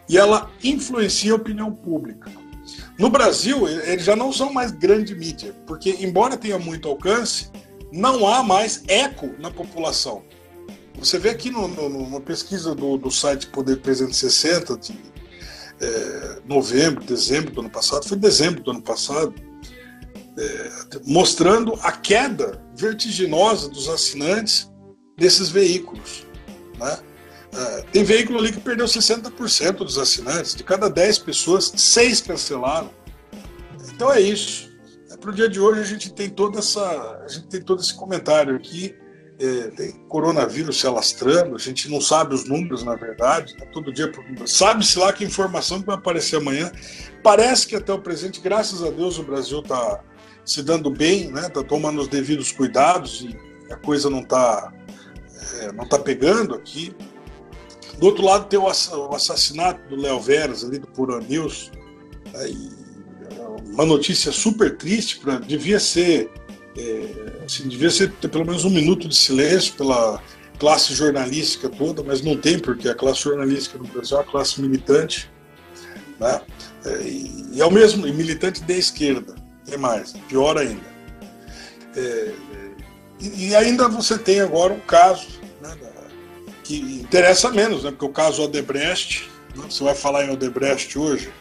e 0.08 0.16
ela 0.16 0.50
influencia 0.62 1.32
a 1.32 1.36
opinião 1.36 1.72
pública. 1.72 2.30
No 2.98 3.10
Brasil, 3.10 3.66
eles 3.66 4.04
já 4.04 4.14
não 4.14 4.32
são 4.32 4.52
mais 4.52 4.70
grande 4.70 5.14
mídia, 5.14 5.54
porque, 5.66 5.96
embora 6.00 6.36
tenha 6.36 6.58
muito 6.58 6.88
alcance, 6.88 7.50
não 7.92 8.26
há 8.28 8.42
mais 8.42 8.84
eco 8.86 9.34
na 9.38 9.50
população. 9.50 10.22
Você 11.00 11.18
vê 11.18 11.30
aqui 11.30 11.50
no, 11.50 11.66
no, 11.66 11.88
numa 11.88 12.20
pesquisa 12.20 12.74
do, 12.74 12.98
do 12.98 13.10
site 13.10 13.46
Poder 13.46 13.76
360, 13.76 14.76
de 14.76 15.00
é, 15.80 16.42
novembro, 16.44 17.02
dezembro 17.02 17.50
do 17.50 17.60
ano 17.60 17.70
passado, 17.70 18.06
foi 18.06 18.18
dezembro 18.18 18.62
do 18.62 18.70
ano 18.70 18.82
passado, 18.82 19.34
é, 20.38 20.70
mostrando 21.06 21.72
a 21.82 21.90
queda 21.90 22.62
vertiginosa 22.76 23.70
dos 23.70 23.88
assinantes 23.88 24.70
desses 25.16 25.48
veículos. 25.48 26.26
Né? 26.78 26.98
É, 27.52 27.82
tem 27.92 28.04
veículo 28.04 28.38
ali 28.38 28.52
que 28.52 28.60
perdeu 28.60 28.84
60% 28.84 29.78
dos 29.78 29.96
assinantes, 29.96 30.54
de 30.54 30.62
cada 30.62 30.90
10 30.90 31.18
pessoas, 31.20 31.72
6 31.74 32.20
cancelaram. 32.20 32.90
Então 33.94 34.12
é 34.12 34.20
isso. 34.20 34.70
É, 35.10 35.16
Para 35.16 35.30
o 35.30 35.34
dia 35.34 35.48
de 35.48 35.58
hoje 35.58 35.80
a 35.80 35.84
gente 35.84 36.12
tem 36.12 36.28
toda 36.28 36.58
essa, 36.58 37.22
a 37.24 37.28
gente 37.28 37.46
tem 37.46 37.62
todo 37.62 37.80
esse 37.80 37.94
comentário 37.94 38.54
aqui. 38.54 38.94
É, 39.42 39.68
tem 39.68 39.92
coronavírus 40.06 40.78
se 40.78 40.86
alastrando, 40.86 41.56
a 41.56 41.58
gente 41.58 41.88
não 41.88 41.98
sabe 41.98 42.34
os 42.34 42.44
números, 42.44 42.84
na 42.84 42.94
verdade, 42.94 43.56
né? 43.58 43.64
todo 43.72 43.90
dia 43.90 44.12
sabe-se 44.44 44.98
lá 44.98 45.10
que 45.14 45.24
informação 45.24 45.80
vai 45.80 45.94
aparecer 45.94 46.36
amanhã. 46.36 46.70
Parece 47.22 47.66
que 47.66 47.74
até 47.74 47.90
o 47.90 47.98
presente, 47.98 48.38
graças 48.38 48.82
a 48.82 48.90
Deus, 48.90 49.18
o 49.18 49.22
Brasil 49.22 49.60
está 49.60 50.04
se 50.44 50.62
dando 50.62 50.90
bem, 50.90 51.30
né? 51.30 51.48
Tá 51.48 51.62
tomando 51.62 52.02
os 52.02 52.08
devidos 52.08 52.52
cuidados 52.52 53.22
e 53.22 53.72
a 53.72 53.76
coisa 53.76 54.10
não 54.10 54.20
está 54.20 54.72
é, 55.60 55.72
não 55.72 55.88
tá 55.88 55.98
pegando 55.98 56.54
aqui. 56.54 56.94
Do 57.98 58.06
outro 58.06 58.24
lado 58.24 58.46
tem 58.46 58.58
o 58.58 58.68
assassinato 59.14 59.88
do 59.88 59.96
Léo 59.96 60.20
Veras 60.20 60.64
ali 60.64 60.78
do 60.78 60.86
Pura 60.86 61.18
News, 61.20 61.70
né? 62.32 62.50
É 63.30 63.40
uma 63.72 63.86
notícia 63.86 64.32
super 64.32 64.76
triste, 64.76 65.20
pra, 65.20 65.38
devia 65.38 65.78
ser 65.78 66.30
é, 66.76 67.44
assim, 67.44 67.68
devia 67.68 67.90
ser 67.90 68.12
ter 68.12 68.28
pelo 68.28 68.46
menos 68.46 68.64
um 68.64 68.70
minuto 68.70 69.08
de 69.08 69.16
silêncio 69.16 69.74
pela 69.74 70.22
classe 70.58 70.94
jornalística 70.94 71.68
toda, 71.68 72.02
mas 72.02 72.20
não 72.22 72.36
tem 72.36 72.58
porque 72.58 72.88
a 72.88 72.94
classe 72.94 73.22
jornalística 73.22 73.78
no 73.78 73.84
Brasil 73.84 74.18
é 74.18 74.20
uma 74.20 74.30
classe 74.30 74.60
militante, 74.60 75.30
né? 76.18 76.40
É, 76.84 77.02
e, 77.02 77.46
e 77.54 77.60
é 77.60 77.64
o 77.64 77.70
mesmo 77.70 78.06
e 78.06 78.12
militante 78.12 78.62
de 78.62 78.78
esquerda. 78.78 79.34
Tem 79.64 79.78
mais, 79.78 80.12
pior 80.28 80.58
ainda. 80.58 80.90
É, 81.96 82.34
e, 83.20 83.48
e, 83.48 83.56
ainda 83.56 83.88
você 83.88 84.16
tem 84.18 84.40
agora 84.40 84.72
um 84.72 84.80
caso 84.80 85.26
né, 85.60 85.76
que 86.62 86.76
interessa 86.76 87.50
menos, 87.50 87.84
né, 87.84 87.90
porque 87.90 88.04
o 88.04 88.12
caso 88.12 88.42
Odebrecht, 88.42 89.28
né, 89.56 89.64
você 89.68 89.82
vai 89.82 89.94
falar 89.94 90.24
em 90.24 90.30
Odebrecht 90.30 90.98
hoje, 90.98 91.32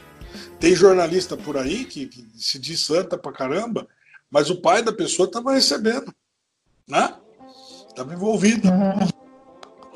tem 0.59 0.75
jornalista 0.75 1.37
por 1.37 1.57
aí 1.57 1.85
que, 1.85 2.07
que 2.07 2.27
se 2.35 2.57
diz 2.57 2.81
santa 2.81 3.17
pra 3.17 3.31
caramba, 3.31 3.87
mas 4.31 4.49
o 4.49 4.61
pai 4.61 4.83
da 4.83 4.93
pessoa 4.93 5.27
estava 5.27 5.53
recebendo, 5.53 6.13
né? 6.87 7.15
Estava 7.87 8.13
envolvido. 8.13 8.69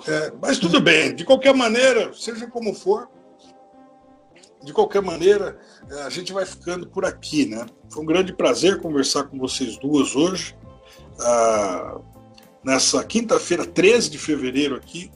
É, 0.05 0.33
mas 0.41 0.59
tudo 0.59 0.81
bem, 0.81 1.15
de 1.15 1.23
qualquer 1.23 1.53
maneira, 1.53 2.13
seja 2.13 2.47
como 2.47 2.73
for, 2.73 3.09
de 4.63 4.73
qualquer 4.73 5.01
maneira, 5.01 5.59
é, 5.89 6.01
a 6.03 6.09
gente 6.09 6.33
vai 6.33 6.45
ficando 6.45 6.87
por 6.87 7.05
aqui, 7.05 7.45
né? 7.45 7.65
Foi 7.89 8.03
um 8.03 8.05
grande 8.05 8.33
prazer 8.33 8.81
conversar 8.81 9.25
com 9.25 9.37
vocês 9.37 9.77
duas 9.77 10.15
hoje, 10.15 10.57
ah, 11.19 11.99
nessa 12.63 13.03
quinta-feira, 13.03 13.65
13 13.65 14.09
de 14.09 14.17
fevereiro 14.17 14.75
aqui. 14.75 15.11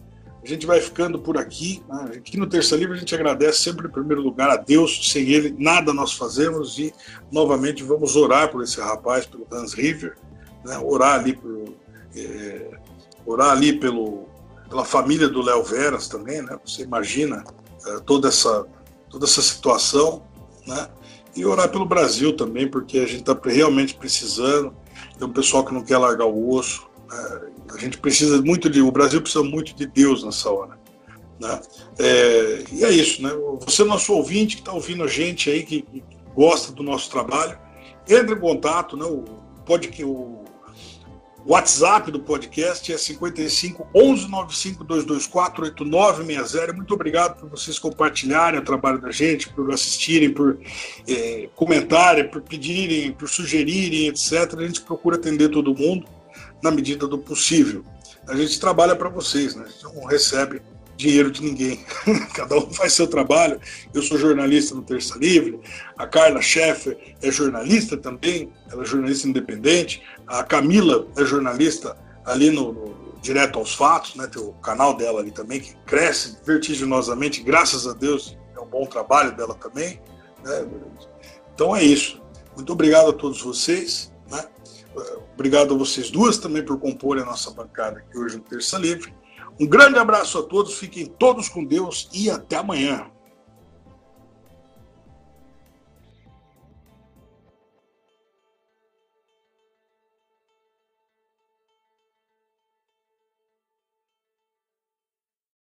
A 0.48 0.50
gente 0.50 0.66
vai 0.66 0.80
ficando 0.80 1.20
por 1.20 1.38
aqui. 1.38 1.84
Né? 1.90 2.12
Aqui 2.16 2.38
no 2.38 2.48
Terça 2.48 2.74
Livre 2.78 2.96
a 2.96 3.00
gente 3.00 3.14
agradece 3.14 3.64
sempre, 3.64 3.86
em 3.86 3.92
primeiro 3.92 4.22
lugar, 4.22 4.50
a 4.50 4.56
Deus. 4.56 5.12
Sem 5.12 5.28
Ele, 5.30 5.54
nada 5.60 5.94
nós 5.94 6.14
fazemos. 6.14 6.80
E, 6.80 6.94
novamente, 7.30 7.84
vamos 7.84 8.16
orar 8.16 8.50
por 8.50 8.64
esse 8.64 8.80
rapaz, 8.80 9.26
pelo 9.26 9.46
Hans 9.52 9.74
River. 9.74 10.16
Né? 10.64 10.78
Orar 10.78 11.20
ali, 11.20 11.36
por, 11.36 11.76
é, 12.16 12.72
orar 13.26 13.52
ali 13.52 13.78
pelo, 13.78 14.30
pela 14.70 14.86
família 14.86 15.28
do 15.28 15.42
Léo 15.42 15.66
Veras 15.66 16.08
também. 16.08 16.42
Né? 16.42 16.58
Você 16.66 16.84
imagina 16.84 17.44
é, 17.86 18.00
toda 18.00 18.30
essa 18.30 18.66
toda 19.10 19.26
essa 19.26 19.42
situação, 19.42 20.24
né? 20.66 20.88
E 21.36 21.46
orar 21.46 21.70
pelo 21.70 21.86
Brasil 21.86 22.36
também, 22.36 22.68
porque 22.68 23.00
a 23.00 23.06
gente 23.06 23.20
está 23.20 23.38
realmente 23.44 23.96
precisando. 23.96 24.74
Tem 25.18 25.28
um 25.28 25.32
pessoal 25.32 25.66
que 25.66 25.74
não 25.74 25.84
quer 25.84 25.98
largar 25.98 26.26
o 26.26 26.50
osso. 26.50 26.88
Né? 27.10 27.42
A 27.74 27.78
gente 27.78 27.98
precisa 27.98 28.42
muito 28.42 28.70
de. 28.70 28.82
O 28.82 28.92
Brasil 28.92 29.22
precisa 29.22 29.44
muito 29.44 29.76
de 29.76 29.86
Deus 29.86 30.24
nessa 30.24 30.50
hora. 30.50 30.78
Né? 31.40 31.60
É, 32.00 32.64
e 32.72 32.84
é 32.84 32.92
isso, 32.92 33.22
né? 33.22 33.32
Você, 33.62 33.84
nosso 33.84 34.14
ouvinte, 34.14 34.56
que 34.56 34.62
está 34.62 34.74
ouvindo 34.74 35.04
a 35.04 35.08
gente 35.08 35.50
aí, 35.50 35.64
que, 35.64 35.82
que, 35.82 36.04
gosta 36.34 36.72
do 36.72 36.84
nosso 36.84 37.10
trabalho, 37.10 37.58
entre 38.08 38.36
em 38.36 38.40
contato, 38.40 38.96
né? 38.96 39.06
O, 39.06 39.24
pode 39.66 39.90
que 39.90 40.04
o 40.04 40.46
WhatsApp 41.46 42.12
do 42.12 42.20
podcast 42.20 42.92
é 42.92 42.98
55 42.98 43.88
11 43.94 44.28
95 44.28 44.84
224 44.84 45.64
8960. 45.66 46.74
Muito 46.74 46.94
obrigado 46.94 47.40
por 47.40 47.50
vocês 47.50 47.80
compartilharem 47.80 48.60
o 48.60 48.64
trabalho 48.64 49.00
da 49.00 49.12
gente, 49.12 49.50
por 49.50 49.72
assistirem, 49.72 50.34
por 50.34 50.60
é, 51.08 51.50
comentarem, 51.56 52.30
por 52.30 52.42
pedirem, 52.42 53.12
por 53.12 53.30
sugerirem, 53.30 54.08
etc. 54.08 54.56
A 54.58 54.66
gente 54.66 54.82
procura 54.82 55.16
atender 55.16 55.50
todo 55.50 55.74
mundo 55.74 56.06
na 56.62 56.72
medida 56.72 57.08
do 57.08 57.18
possível. 57.18 57.84
A 58.28 58.36
gente 58.36 58.60
trabalha 58.60 58.96
para 58.96 59.10
vocês, 59.10 59.56
né? 59.56 59.66
A 59.66 59.70
gente 59.70 59.84
não 59.84 60.06
recebe 60.06 60.62
dinheiro 60.98 61.32
de 61.32 61.42
ninguém. 61.42 61.86
Cada 62.34 62.58
um 62.58 62.74
faz 62.74 62.94
seu 62.94 63.08
trabalho. 63.08 63.62
Eu 63.94 64.02
sou 64.02 64.18
jornalista 64.18 64.76
no 64.76 64.82
Terça 64.82 65.18
Livre, 65.18 65.60
a 65.98 66.06
Carla 66.08 66.42
Scheffer 66.42 67.16
é 67.22 67.32
jornalista 67.32 67.96
também, 67.96 68.52
ela 68.70 68.82
é 68.82 68.86
jornalista 68.86 69.28
independente, 69.28 70.02
a 70.26 70.44
Camila 70.44 71.08
é 71.16 71.24
jornalista 71.24 71.96
ali 72.26 72.50
no, 72.50 72.74
no 72.74 73.08
Direto 73.22 73.60
aos 73.60 73.74
Fatos, 73.74 74.16
né? 74.16 74.28
Tem 74.28 74.42
o 74.42 74.52
canal 74.54 74.96
dela 74.96 75.22
ali 75.22 75.32
também, 75.32 75.60
que 75.60 75.76
cresce 75.86 76.38
vertiginosamente, 76.46 77.42
graças 77.42 77.88
a 77.88 77.94
Deus, 77.94 78.38
é 78.56 78.60
um 78.60 78.68
bom 78.68 78.86
trabalho 78.86 79.36
dela 79.36 79.54
também. 79.56 80.02
Né? 80.44 80.68
Então 81.54 81.76
é 81.76 81.84
isso. 81.84 82.22
Muito 82.56 82.74
obrigado 82.74 83.10
a 83.10 83.14
todos 83.14 83.42
vocês. 83.42 84.12
Obrigado 85.34 85.74
a 85.74 85.78
vocês 85.78 86.10
duas 86.10 86.38
também 86.38 86.64
por 86.64 86.80
compor 86.80 87.20
a 87.20 87.26
nossa 87.26 87.52
bancada 87.52 88.00
aqui 88.00 88.18
hoje 88.18 88.38
no 88.38 88.44
Terça 88.44 88.78
Livre. 88.78 89.14
Um 89.60 89.68
grande 89.68 89.98
abraço 89.98 90.38
a 90.38 90.44
todos, 90.44 90.78
fiquem 90.78 91.06
todos 91.06 91.50
com 91.50 91.64
Deus 91.64 92.10
e 92.14 92.30
até 92.30 92.58
amanhã. 92.58 93.10